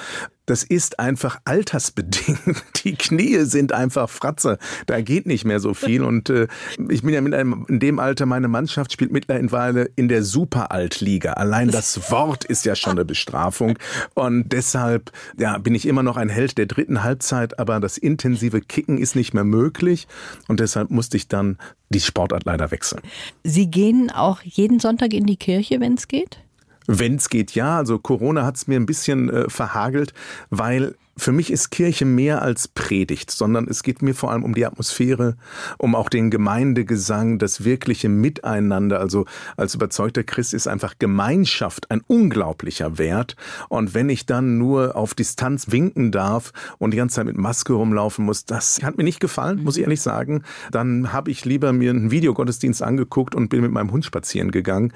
das 0.45 0.63
ist 0.63 0.99
einfach 0.99 1.39
altersbedingt. 1.45 2.63
Die 2.83 2.95
Knie 2.95 3.39
sind 3.45 3.71
einfach 3.71 4.09
Fratze. 4.09 4.57
Da 4.87 5.01
geht 5.01 5.25
nicht 5.25 5.45
mehr 5.45 5.59
so 5.59 5.73
viel. 5.73 6.03
Und 6.03 6.29
äh, 6.29 6.47
ich 6.89 7.01
bin 7.01 7.13
ja 7.13 7.21
mit 7.21 7.33
einem, 7.33 7.65
in 7.69 7.79
dem 7.79 7.99
Alter, 7.99 8.25
meine 8.25 8.47
Mannschaft 8.47 8.91
spielt 8.91 9.11
mittlerweile 9.11 9.89
in 9.95 10.09
der 10.09 10.23
Superaltliga. 10.23 11.33
Allein 11.33 11.71
das 11.71 12.11
Wort 12.11 12.43
ist 12.43 12.65
ja 12.65 12.75
schon 12.75 12.93
eine 12.93 13.05
Bestrafung. 13.05 13.77
Und 14.15 14.51
deshalb 14.51 15.11
ja, 15.37 15.57
bin 15.57 15.75
ich 15.75 15.85
immer 15.85 16.03
noch 16.03 16.17
ein 16.17 16.29
Held 16.29 16.57
der 16.57 16.65
dritten 16.65 17.03
Halbzeit, 17.03 17.59
aber 17.59 17.79
das 17.79 17.97
intensive 17.97 18.59
Kicken 18.61 18.97
ist 18.97 19.15
nicht 19.15 19.33
mehr 19.33 19.45
möglich. 19.45 20.07
Und 20.47 20.59
deshalb 20.59 20.91
musste 20.91 21.17
ich 21.17 21.27
dann 21.27 21.57
die 21.89 22.01
Sportart 22.01 22.43
leider 22.45 22.71
wechseln. 22.71 23.01
Sie 23.43 23.67
gehen 23.67 24.09
auch 24.09 24.41
jeden 24.41 24.79
Sonntag 24.79 25.13
in 25.13 25.25
die 25.25 25.37
Kirche, 25.37 25.79
wenn 25.79 25.93
es 25.93 26.07
geht? 26.07 26.39
Wenn 26.87 27.15
es 27.15 27.29
geht, 27.29 27.51
ja. 27.55 27.77
Also 27.77 27.99
Corona 27.99 28.45
hat 28.45 28.55
es 28.57 28.67
mir 28.67 28.79
ein 28.79 28.85
bisschen 28.85 29.29
äh, 29.29 29.49
verhagelt, 29.49 30.13
weil 30.49 30.95
für 31.15 31.31
mich 31.31 31.51
ist 31.51 31.69
Kirche 31.69 32.05
mehr 32.05 32.41
als 32.41 32.67
Predigt, 32.67 33.29
sondern 33.29 33.67
es 33.67 33.83
geht 33.83 34.01
mir 34.01 34.15
vor 34.15 34.31
allem 34.31 34.43
um 34.43 34.55
die 34.55 34.65
Atmosphäre, 34.65 35.35
um 35.77 35.95
auch 35.95 36.09
den 36.09 36.31
Gemeindegesang, 36.31 37.37
das 37.37 37.63
wirkliche 37.63 38.09
Miteinander. 38.09 38.99
Also 38.99 39.25
als 39.55 39.75
überzeugter 39.75 40.23
Christ 40.23 40.53
ist 40.53 40.67
einfach 40.67 40.95
Gemeinschaft 40.97 41.91
ein 41.91 42.01
unglaublicher 42.07 42.97
Wert. 42.97 43.35
Und 43.69 43.93
wenn 43.93 44.09
ich 44.09 44.25
dann 44.25 44.57
nur 44.57 44.95
auf 44.95 45.13
Distanz 45.13 45.71
winken 45.71 46.11
darf 46.11 46.51
und 46.79 46.91
die 46.91 46.97
ganze 46.97 47.17
Zeit 47.17 47.25
mit 47.25 47.37
Maske 47.37 47.73
rumlaufen 47.73 48.25
muss, 48.25 48.45
das 48.45 48.81
hat 48.81 48.97
mir 48.97 49.03
nicht 49.03 49.19
gefallen, 49.19 49.63
muss 49.63 49.77
ich 49.77 49.83
ehrlich 49.83 50.01
sagen. 50.01 50.43
Dann 50.71 51.13
habe 51.13 51.29
ich 51.29 51.45
lieber 51.45 51.73
mir 51.73 51.91
einen 51.91 52.09
Videogottesdienst 52.09 52.81
angeguckt 52.81 53.35
und 53.35 53.49
bin 53.49 53.61
mit 53.61 53.71
meinem 53.71 53.91
Hund 53.91 54.03
spazieren 54.03 54.49
gegangen. 54.49 54.91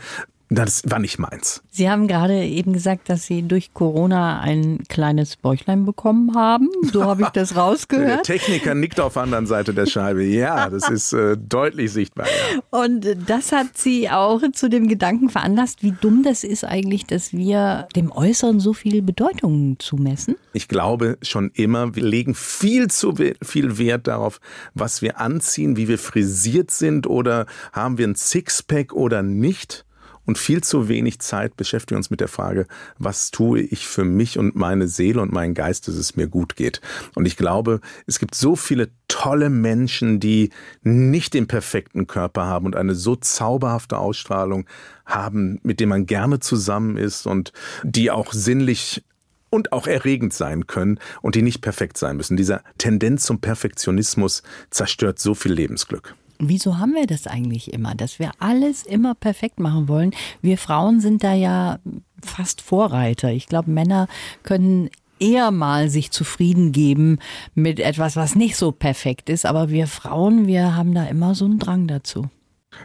Das 0.49 0.83
war 0.85 0.99
nicht 0.99 1.19
meins. 1.19 1.61
Sie 1.69 1.89
haben 1.89 2.07
gerade 2.07 2.43
eben 2.43 2.71
gesagt, 2.71 3.09
dass 3.09 3.25
Sie 3.25 3.43
durch 3.43 3.73
Corona 3.73 4.39
ein 4.39 4.83
kleines 4.87 5.35
Bäuchlein 5.35 5.85
bekommen 5.85 6.35
haben. 6.35 6.69
So 6.93 7.03
habe 7.03 7.23
ich 7.23 7.29
das 7.29 7.55
rausgehört. 7.57 8.27
Der 8.27 8.37
Techniker 8.37 8.73
nickt 8.73 8.99
auf 8.99 9.13
der 9.13 9.23
anderen 9.23 9.45
Seite 9.45 9.73
der 9.73 9.85
Scheibe. 9.85 10.23
Ja, 10.23 10.69
das 10.69 10.89
ist 10.89 11.11
äh, 11.11 11.35
deutlich 11.37 11.91
sichtbar. 11.91 12.27
Ja. 12.27 12.81
Und 12.81 13.05
das 13.27 13.51
hat 13.51 13.77
Sie 13.77 14.09
auch 14.09 14.41
zu 14.53 14.69
dem 14.69 14.87
Gedanken 14.87 15.29
veranlasst, 15.29 15.83
wie 15.83 15.91
dumm 15.91 16.23
das 16.23 16.43
ist 16.45 16.63
eigentlich, 16.63 17.05
dass 17.05 17.33
wir 17.33 17.87
dem 17.95 18.11
Äußeren 18.11 18.61
so 18.61 18.73
viel 18.73 19.01
Bedeutung 19.01 19.77
zumessen. 19.79 20.35
Ich 20.53 20.69
glaube 20.69 21.17
schon 21.21 21.51
immer, 21.53 21.95
wir 21.95 22.03
legen 22.03 22.35
viel 22.35 22.89
zu 22.89 23.13
viel 23.41 23.77
Wert 23.77 24.07
darauf, 24.07 24.39
was 24.73 25.01
wir 25.01 25.19
anziehen, 25.19 25.75
wie 25.75 25.87
wir 25.87 25.99
frisiert 25.99 26.71
sind 26.71 27.05
oder 27.05 27.45
haben 27.73 27.97
wir 27.97 28.07
ein 28.07 28.15
Sixpack 28.15 28.93
oder 28.93 29.23
nicht 29.23 29.85
und 30.27 30.37
viel 30.37 30.61
zu 30.61 30.89
wenig 30.89 31.19
Zeit 31.19 31.57
beschäftigen 31.57 31.97
uns 31.97 32.11
mit 32.11 32.19
der 32.19 32.27
Frage, 32.27 32.67
was 32.99 33.31
tue 33.31 33.61
ich 33.61 33.87
für 33.87 34.03
mich 34.03 34.37
und 34.37 34.55
meine 34.55 34.87
Seele 34.87 35.21
und 35.21 35.31
meinen 35.31 35.55
Geist, 35.55 35.87
dass 35.87 35.95
es 35.95 36.15
mir 36.15 36.27
gut 36.27 36.55
geht. 36.55 36.81
Und 37.15 37.25
ich 37.25 37.37
glaube, 37.37 37.79
es 38.05 38.19
gibt 38.19 38.35
so 38.35 38.55
viele 38.55 38.89
tolle 39.07 39.49
Menschen, 39.49 40.19
die 40.19 40.51
nicht 40.83 41.33
den 41.33 41.47
perfekten 41.47 42.05
Körper 42.05 42.45
haben 42.45 42.65
und 42.65 42.75
eine 42.75 42.93
so 42.93 43.15
zauberhafte 43.15 43.97
Ausstrahlung 43.97 44.67
haben, 45.05 45.59
mit 45.63 45.79
dem 45.79 45.89
man 45.89 46.05
gerne 46.05 46.39
zusammen 46.39 46.97
ist 46.97 47.25
und 47.25 47.53
die 47.83 48.11
auch 48.11 48.33
sinnlich 48.33 49.03
und 49.49 49.71
auch 49.71 49.87
erregend 49.87 50.33
sein 50.33 50.67
können 50.67 50.99
und 51.21 51.35
die 51.35 51.41
nicht 51.41 51.61
perfekt 51.61 51.97
sein 51.97 52.17
müssen. 52.17 52.35
Dieser 52.35 52.63
Tendenz 52.77 53.23
zum 53.23 53.39
Perfektionismus 53.39 54.43
zerstört 54.71 55.19
so 55.19 55.33
viel 55.35 55.53
Lebensglück. 55.53 56.15
Wieso 56.39 56.77
haben 56.77 56.93
wir 56.93 57.07
das 57.07 57.27
eigentlich 57.27 57.73
immer, 57.73 57.95
dass 57.95 58.19
wir 58.19 58.31
alles 58.39 58.83
immer 58.83 59.15
perfekt 59.15 59.59
machen 59.59 59.87
wollen? 59.87 60.11
Wir 60.41 60.57
Frauen 60.57 61.01
sind 61.01 61.23
da 61.23 61.33
ja 61.33 61.79
fast 62.23 62.61
Vorreiter. 62.61 63.31
Ich 63.31 63.47
glaube, 63.47 63.71
Männer 63.71 64.07
können 64.43 64.89
eher 65.19 65.51
mal 65.51 65.89
sich 65.89 66.11
zufrieden 66.11 66.71
geben 66.71 67.19
mit 67.55 67.79
etwas, 67.79 68.15
was 68.15 68.35
nicht 68.35 68.55
so 68.55 68.71
perfekt 68.71 69.29
ist. 69.29 69.45
Aber 69.45 69.69
wir 69.69 69.87
Frauen, 69.87 70.47
wir 70.47 70.75
haben 70.75 70.93
da 70.93 71.05
immer 71.05 71.35
so 71.35 71.45
einen 71.45 71.59
Drang 71.59 71.87
dazu. 71.87 72.29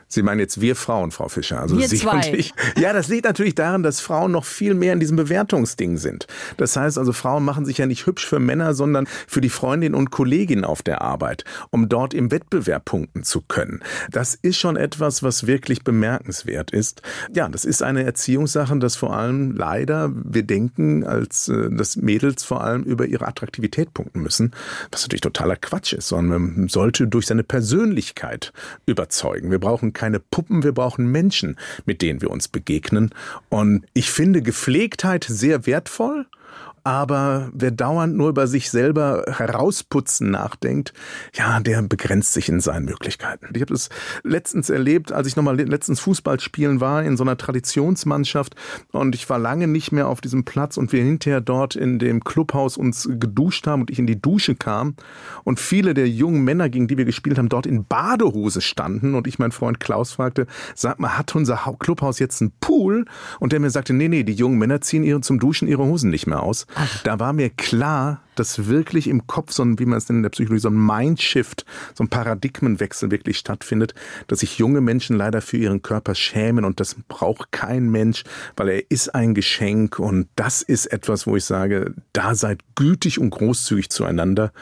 Sie 0.09 0.23
meinen 0.23 0.41
jetzt 0.41 0.61
wir 0.61 0.77
Frauen, 0.77 1.11
Frau 1.11 1.29
Fischer. 1.29 1.61
Also 1.61 1.77
wir 1.77 1.89
Sie 1.89 1.97
zwei. 1.99 2.17
und 2.17 2.27
ich. 2.39 2.53
Ja, 2.79 2.93
das 2.93 3.09
liegt 3.09 3.25
natürlich 3.25 3.55
daran, 3.55 3.83
dass 3.83 4.01
Frauen 4.01 4.31
noch 4.31 4.45
viel 4.45 4.75
mehr 4.75 4.93
in 4.93 5.01
diesem 5.01 5.17
Bewertungsding 5.17 5.97
sind. 5.97 6.27
Das 6.57 6.77
heißt 6.77 6.99
also, 6.99 7.13
Frauen 7.13 7.45
machen 7.45 7.65
sich 7.65 7.79
ja 7.79 7.87
nicht 7.87 8.07
hübsch 8.07 8.27
für 8.27 8.39
Männer, 8.39 8.75
sondern 8.75 9.07
für 9.27 9.41
die 9.41 9.49
Freundin 9.49 9.95
und 9.95 10.11
Kollegin 10.11 10.65
auf 10.65 10.83
der 10.83 11.03
Arbeit, 11.03 11.45
um 11.71 11.89
dort 11.89 12.15
im 12.15 12.31
Wettbewerb 12.31 12.85
punkten 12.85 13.25
zu 13.25 13.41
können. 13.41 13.83
Das 14.11 14.35
ist 14.35 14.57
schon 14.57 14.77
etwas, 14.77 15.23
was 15.23 15.47
wirklich 15.47 15.83
bemerkenswert 15.83 16.71
ist. 16.71 17.03
Ja, 17.35 17.49
das 17.49 17.65
ist 17.65 17.83
eine 17.83 18.05
Erziehungssache, 18.05 18.79
dass 18.79 18.97
vor 18.97 19.17
allem 19.17 19.57
leider 19.57 20.13
wir 20.15 20.45
denken, 20.45 21.05
als 21.05 21.49
äh, 21.49 21.71
dass 21.71 21.97
Mädels 21.97 22.45
vor 22.45 22.63
allem 22.63 22.83
über 22.83 23.07
ihre 23.07 23.27
Attraktivität 23.27 23.95
punkten 23.95 24.21
müssen, 24.21 24.53
was 24.91 25.03
natürlich 25.03 25.23
totaler 25.23 25.57
Quatsch 25.57 25.93
ist, 25.93 26.09
sondern 26.09 26.55
man 26.55 26.69
sollte 26.69 27.09
durch 27.09 27.27
seine 27.27 27.43
Persönlichkeit 27.43 28.53
überzeugen. 28.87 29.51
Wir 29.51 29.59
brauchen 29.59 29.72
keine 29.93 30.21
Puppen, 30.21 30.63
wir 30.63 30.73
brauchen 30.73 31.11
Menschen, 31.11 31.59
mit 31.85 32.03
denen 32.03 32.21
wir 32.21 32.31
uns 32.31 32.49
begegnen. 32.49 33.11
Und 33.49 33.87
ich 33.95 34.11
finde 34.11 34.43
Gepflegtheit 34.43 35.25
sehr 35.25 35.67
wertvoll. 35.67 36.27
Aber 36.85 37.51
wer 37.53 37.71
dauernd 37.71 38.17
nur 38.17 38.31
über 38.31 38.47
sich 38.47 38.71
selber 38.71 39.25
herausputzen 39.29 40.31
nachdenkt, 40.31 40.93
ja, 41.35 41.61
der 41.61 41.83
begrenzt 41.83 42.33
sich 42.33 42.49
in 42.49 42.61
seinen 42.61 42.87
Möglichkeiten. 42.87 43.49
Ich 43.55 43.61
habe 43.61 43.73
das 43.73 43.89
letztens 44.25 44.69
erlebt, 44.69 45.13
als 45.13 45.29
ich 45.29 45.37
nochmal 45.37 45.61
letztens 45.61 46.01
Fußball 46.01 46.41
spielen 46.41 46.81
war 46.81 47.05
in 47.05 47.17
so 47.17 47.23
einer 47.23 47.37
Traditionsmannschaft 47.37 48.57
und 48.91 49.15
ich 49.15 49.29
war 49.31 49.39
lange 49.39 49.69
nicht 49.69 49.93
mehr 49.93 50.09
auf 50.09 50.21
diesem 50.21 50.45
Platz 50.45 50.77
und 50.77 50.93
wir 50.93 51.05
hinterher 51.05 51.41
dort 51.41 51.77
in 51.77 51.99
dem 51.99 52.25
Clubhaus 52.25 52.77
uns 52.77 53.09
geduscht 53.11 53.67
haben 53.67 53.83
und 53.83 53.91
ich 53.91 53.99
in 53.99 54.07
die 54.07 54.21
Dusche 54.21 54.57
kam 54.57 54.97
und 55.45 55.61
viele 55.61 55.95
der 55.95 56.09
jungen 56.09 56.43
Männer, 56.43 56.69
gegen 56.69 56.89
die 56.89 56.99
wir 56.99 57.05
gespielt 57.05 57.39
haben, 57.39 57.49
dort 57.49 57.67
in 57.67 57.85
Badehose 57.85 58.61
standen 58.61 59.15
und 59.15 59.27
ich 59.29 59.39
meinen 59.39 59.53
Freund 59.53 59.79
Klaus 59.79 60.13
fragte, 60.13 60.47
sag 60.75 60.99
mal, 60.99 61.17
hat 61.17 61.35
unser 61.37 61.59
Clubhaus 61.79 62.19
jetzt 62.19 62.41
einen 62.41 62.53
Pool? 62.61 63.05
Und 63.41 63.53
der 63.53 63.61
mir 63.61 63.71
sagte, 63.71 63.93
nee, 63.93 64.09
nee, 64.09 64.25
die 64.25 64.33
jungen 64.33 64.59
Männer 64.59 64.81
ziehen 64.81 65.05
ihre, 65.05 65.21
zum 65.21 65.39
Duschen 65.39 65.69
ihre 65.69 65.85
Hosen 65.85 66.11
nicht 66.11 66.27
mehr 66.27 66.43
aus. 66.43 66.67
Ach. 66.75 67.03
Da 67.03 67.19
war 67.19 67.33
mir 67.33 67.51
klar, 67.51 68.21
dass 68.35 68.67
wirklich 68.69 69.09
im 69.09 69.27
Kopf 69.27 69.53
so 69.53 69.63
ein, 69.63 69.79
wie 69.79 69.87
man 69.87 69.99
es 69.99 70.09
nennt 70.09 70.19
in 70.19 70.23
der 70.23 70.31
Psychologie, 70.31 70.61
so 70.61 70.69
ein 70.69 70.87
Mindshift, 70.87 71.65
so 71.95 72.05
ein 72.05 72.09
Paradigmenwechsel 72.09 73.11
wirklich 73.11 73.39
stattfindet, 73.39 73.95
dass 74.29 74.41
sich 74.41 74.59
junge 74.59 74.81
Menschen 74.81 75.17
leider 75.17 75.41
für 75.41 75.57
ihren 75.57 75.83
Körper 75.83 76.15
schämen 76.15 76.65
und 76.65 76.81
das 76.81 76.97
braucht 77.09 77.53
kein 77.53 77.91
Mensch, 77.91 78.25
weil 78.57 78.69
er 78.69 78.91
ist 78.91 79.15
ein 79.15 79.35
Geschenk 79.35 79.99
und 79.99 80.29
das 80.37 80.63
ist 80.63 80.87
etwas, 80.87 81.27
wo 81.27 81.37
ich 81.37 81.45
sage, 81.45 81.95
da 82.13 82.35
seid 82.35 82.61
gütig 82.75 83.19
und 83.19 83.31
großzügig 83.31 83.91
zueinander. 83.91 84.53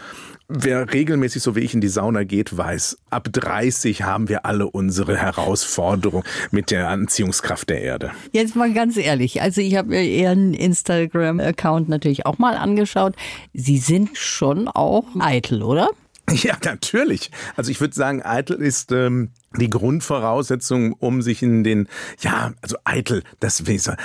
Wer 0.53 0.93
regelmäßig 0.93 1.45
so 1.45 1.55
wie 1.55 1.61
ich 1.61 1.75
in 1.75 1.81
die 1.81 1.87
Sauna 1.87 2.25
geht, 2.25 2.57
weiß, 2.57 2.99
ab 3.09 3.29
30 3.31 4.03
haben 4.03 4.29
wir 4.29 4.45
alle 4.47 4.67
unsere 4.67 5.17
Herausforderung 5.17 6.25
mit 6.51 6.73
der 6.73 6.89
Anziehungskraft 6.89 7.71
der 7.71 7.83
Erde. 7.83 8.11
Jetzt 8.33 8.57
mal 8.57 8.73
ganz 8.73 8.97
ehrlich, 8.97 9.41
also 9.43 9.61
ich 9.61 9.77
habe 9.77 9.91
mir 9.91 10.03
Ihren 10.03 10.53
Instagram-Account 10.53 11.89
natürlich 11.89 12.27
auch 12.27 12.39
mal 12.39 12.57
angeschaut. 12.57 13.15
Sie 13.61 13.79
sind 13.79 14.17
schon 14.17 14.69
auch 14.69 15.05
eitel, 15.19 15.63
oder? 15.63 15.91
Ja, 16.33 16.57
natürlich. 16.65 17.31
Also 17.57 17.71
ich 17.71 17.81
würde 17.81 17.95
sagen, 17.95 18.23
eitel 18.23 18.63
ist 18.63 18.93
ähm, 18.93 19.31
die 19.57 19.69
Grundvoraussetzung, 19.69 20.93
um 20.93 21.23
sich 21.23 21.43
in 21.43 21.65
den, 21.65 21.89
ja, 22.21 22.53
also 22.63 22.77
eitel, 22.85 23.25
das 23.41 23.63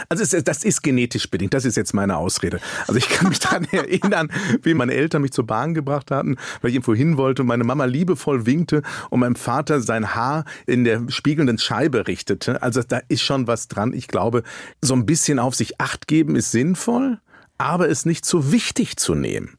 also 0.09 0.23
es, 0.23 0.43
das 0.43 0.63
ist 0.63 0.81
genetisch 0.81 1.29
bedingt. 1.29 1.53
Das 1.53 1.65
ist 1.65 1.77
jetzt 1.77 1.93
meine 1.93 2.17
Ausrede. 2.17 2.59
Also 2.87 2.95
ich 2.95 3.09
kann 3.09 3.29
mich 3.29 3.39
daran 3.39 3.65
erinnern, 3.71 4.29
wie 4.63 4.73
meine 4.73 4.93
Eltern 4.93 5.21
mich 5.21 5.33
zur 5.33 5.45
Bahn 5.45 5.75
gebracht 5.75 6.09
hatten, 6.09 6.37
weil 6.61 6.69
ich 6.69 6.75
irgendwo 6.75 6.95
hin 6.95 7.17
wollte 7.17 7.43
und 7.43 7.47
meine 7.47 7.63
Mama 7.63 7.85
liebevoll 7.85 8.45
winkte 8.45 8.81
und 9.11 9.19
mein 9.19 9.35
Vater 9.35 9.81
sein 9.81 10.15
Haar 10.15 10.45
in 10.65 10.83
der 10.83 11.03
spiegelnden 11.09 11.59
Scheibe 11.59 12.07
richtete. 12.07 12.63
Also 12.63 12.81
da 12.81 13.01
ist 13.07 13.21
schon 13.21 13.45
was 13.45 13.67
dran. 13.67 13.93
Ich 13.93 14.07
glaube, 14.07 14.41
so 14.81 14.95
ein 14.95 15.05
bisschen 15.05 15.37
auf 15.37 15.53
sich 15.53 15.79
acht 15.79 16.07
geben 16.07 16.35
ist 16.35 16.51
sinnvoll, 16.51 17.19
aber 17.57 17.89
es 17.89 18.05
nicht 18.05 18.25
so 18.25 18.51
wichtig 18.51 18.97
zu 18.97 19.15
nehmen. 19.15 19.57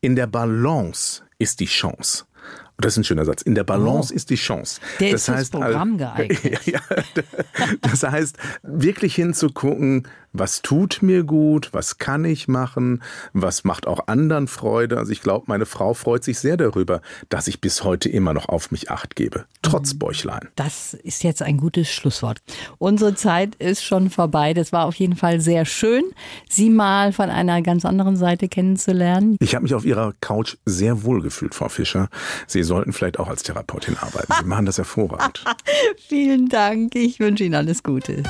In 0.00 0.16
der 0.16 0.26
Balance 0.26 1.22
ist 1.38 1.60
die 1.60 1.66
Chance. 1.66 2.24
Das 2.78 2.94
ist 2.94 2.98
ein 2.98 3.04
schöner 3.04 3.24
Satz. 3.24 3.42
In 3.42 3.54
der 3.54 3.64
Balance 3.64 4.12
oh. 4.12 4.16
ist 4.16 4.30
die 4.30 4.34
Chance. 4.36 4.80
Der 5.00 5.12
das 5.12 5.22
ist 5.22 5.28
heißt, 5.28 5.52
Programm 5.52 5.98
geeignet. 5.98 6.60
Ja, 6.66 6.80
das 7.82 8.02
heißt, 8.02 8.36
wirklich 8.62 9.14
hinzugucken, 9.14 10.08
was 10.34 10.62
tut 10.62 10.98
mir 11.00 11.22
gut, 11.22 11.68
was 11.72 11.98
kann 11.98 12.24
ich 12.24 12.48
machen, 12.48 13.02
was 13.32 13.62
macht 13.64 13.86
auch 13.86 14.08
anderen 14.08 14.48
Freude. 14.48 14.98
Also 14.98 15.12
ich 15.12 15.22
glaube, 15.22 15.44
meine 15.46 15.64
Frau 15.64 15.94
freut 15.94 16.24
sich 16.24 16.40
sehr 16.40 16.56
darüber, 16.56 17.00
dass 17.28 17.46
ich 17.46 17.60
bis 17.60 17.84
heute 17.84 18.08
immer 18.08 18.34
noch 18.34 18.48
auf 18.48 18.72
mich 18.72 18.90
acht 18.90 19.14
gebe, 19.14 19.44
trotz 19.62 19.94
mhm. 19.94 20.00
Bäuchlein. 20.00 20.48
Das 20.56 20.94
ist 20.94 21.22
jetzt 21.22 21.40
ein 21.40 21.56
gutes 21.56 21.88
Schlusswort. 21.88 22.42
Unsere 22.78 23.14
Zeit 23.14 23.54
ist 23.56 23.84
schon 23.84 24.10
vorbei. 24.10 24.54
Das 24.54 24.72
war 24.72 24.86
auf 24.86 24.96
jeden 24.96 25.16
Fall 25.16 25.40
sehr 25.40 25.64
schön, 25.64 26.02
Sie 26.50 26.68
mal 26.68 27.12
von 27.12 27.30
einer 27.30 27.62
ganz 27.62 27.84
anderen 27.84 28.16
Seite 28.16 28.48
kennenzulernen. 28.48 29.36
Ich 29.38 29.54
habe 29.54 29.62
mich 29.62 29.74
auf 29.74 29.84
Ihrer 29.84 30.14
Couch 30.20 30.56
sehr 30.64 31.04
wohl 31.04 31.22
gefühlt, 31.22 31.54
Frau 31.54 31.68
Fischer. 31.68 32.08
Sie 32.48 32.63
sollten 32.64 32.92
vielleicht 32.92 33.18
auch 33.18 33.28
als 33.28 33.42
Therapeutin 33.42 33.96
arbeiten. 33.98 34.32
Sie 34.40 34.46
machen 34.46 34.66
das 34.66 34.78
hervorragend. 34.78 35.44
Vielen 36.08 36.48
Dank. 36.48 36.94
Ich 36.94 37.20
wünsche 37.20 37.44
Ihnen 37.44 37.54
alles 37.54 37.82
Gute. 37.82 38.22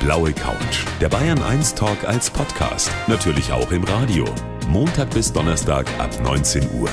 Blaue 0.00 0.32
Couch. 0.32 0.84
Der 1.00 1.08
Bayern 1.08 1.42
1 1.42 1.74
Talk 1.74 2.04
als 2.04 2.30
Podcast. 2.30 2.90
Natürlich 3.08 3.50
auch 3.52 3.70
im 3.72 3.82
Radio. 3.84 4.24
Montag 4.68 5.10
bis 5.10 5.32
Donnerstag 5.32 5.86
ab 5.98 6.10
19 6.22 6.62
Uhr. 6.78 6.88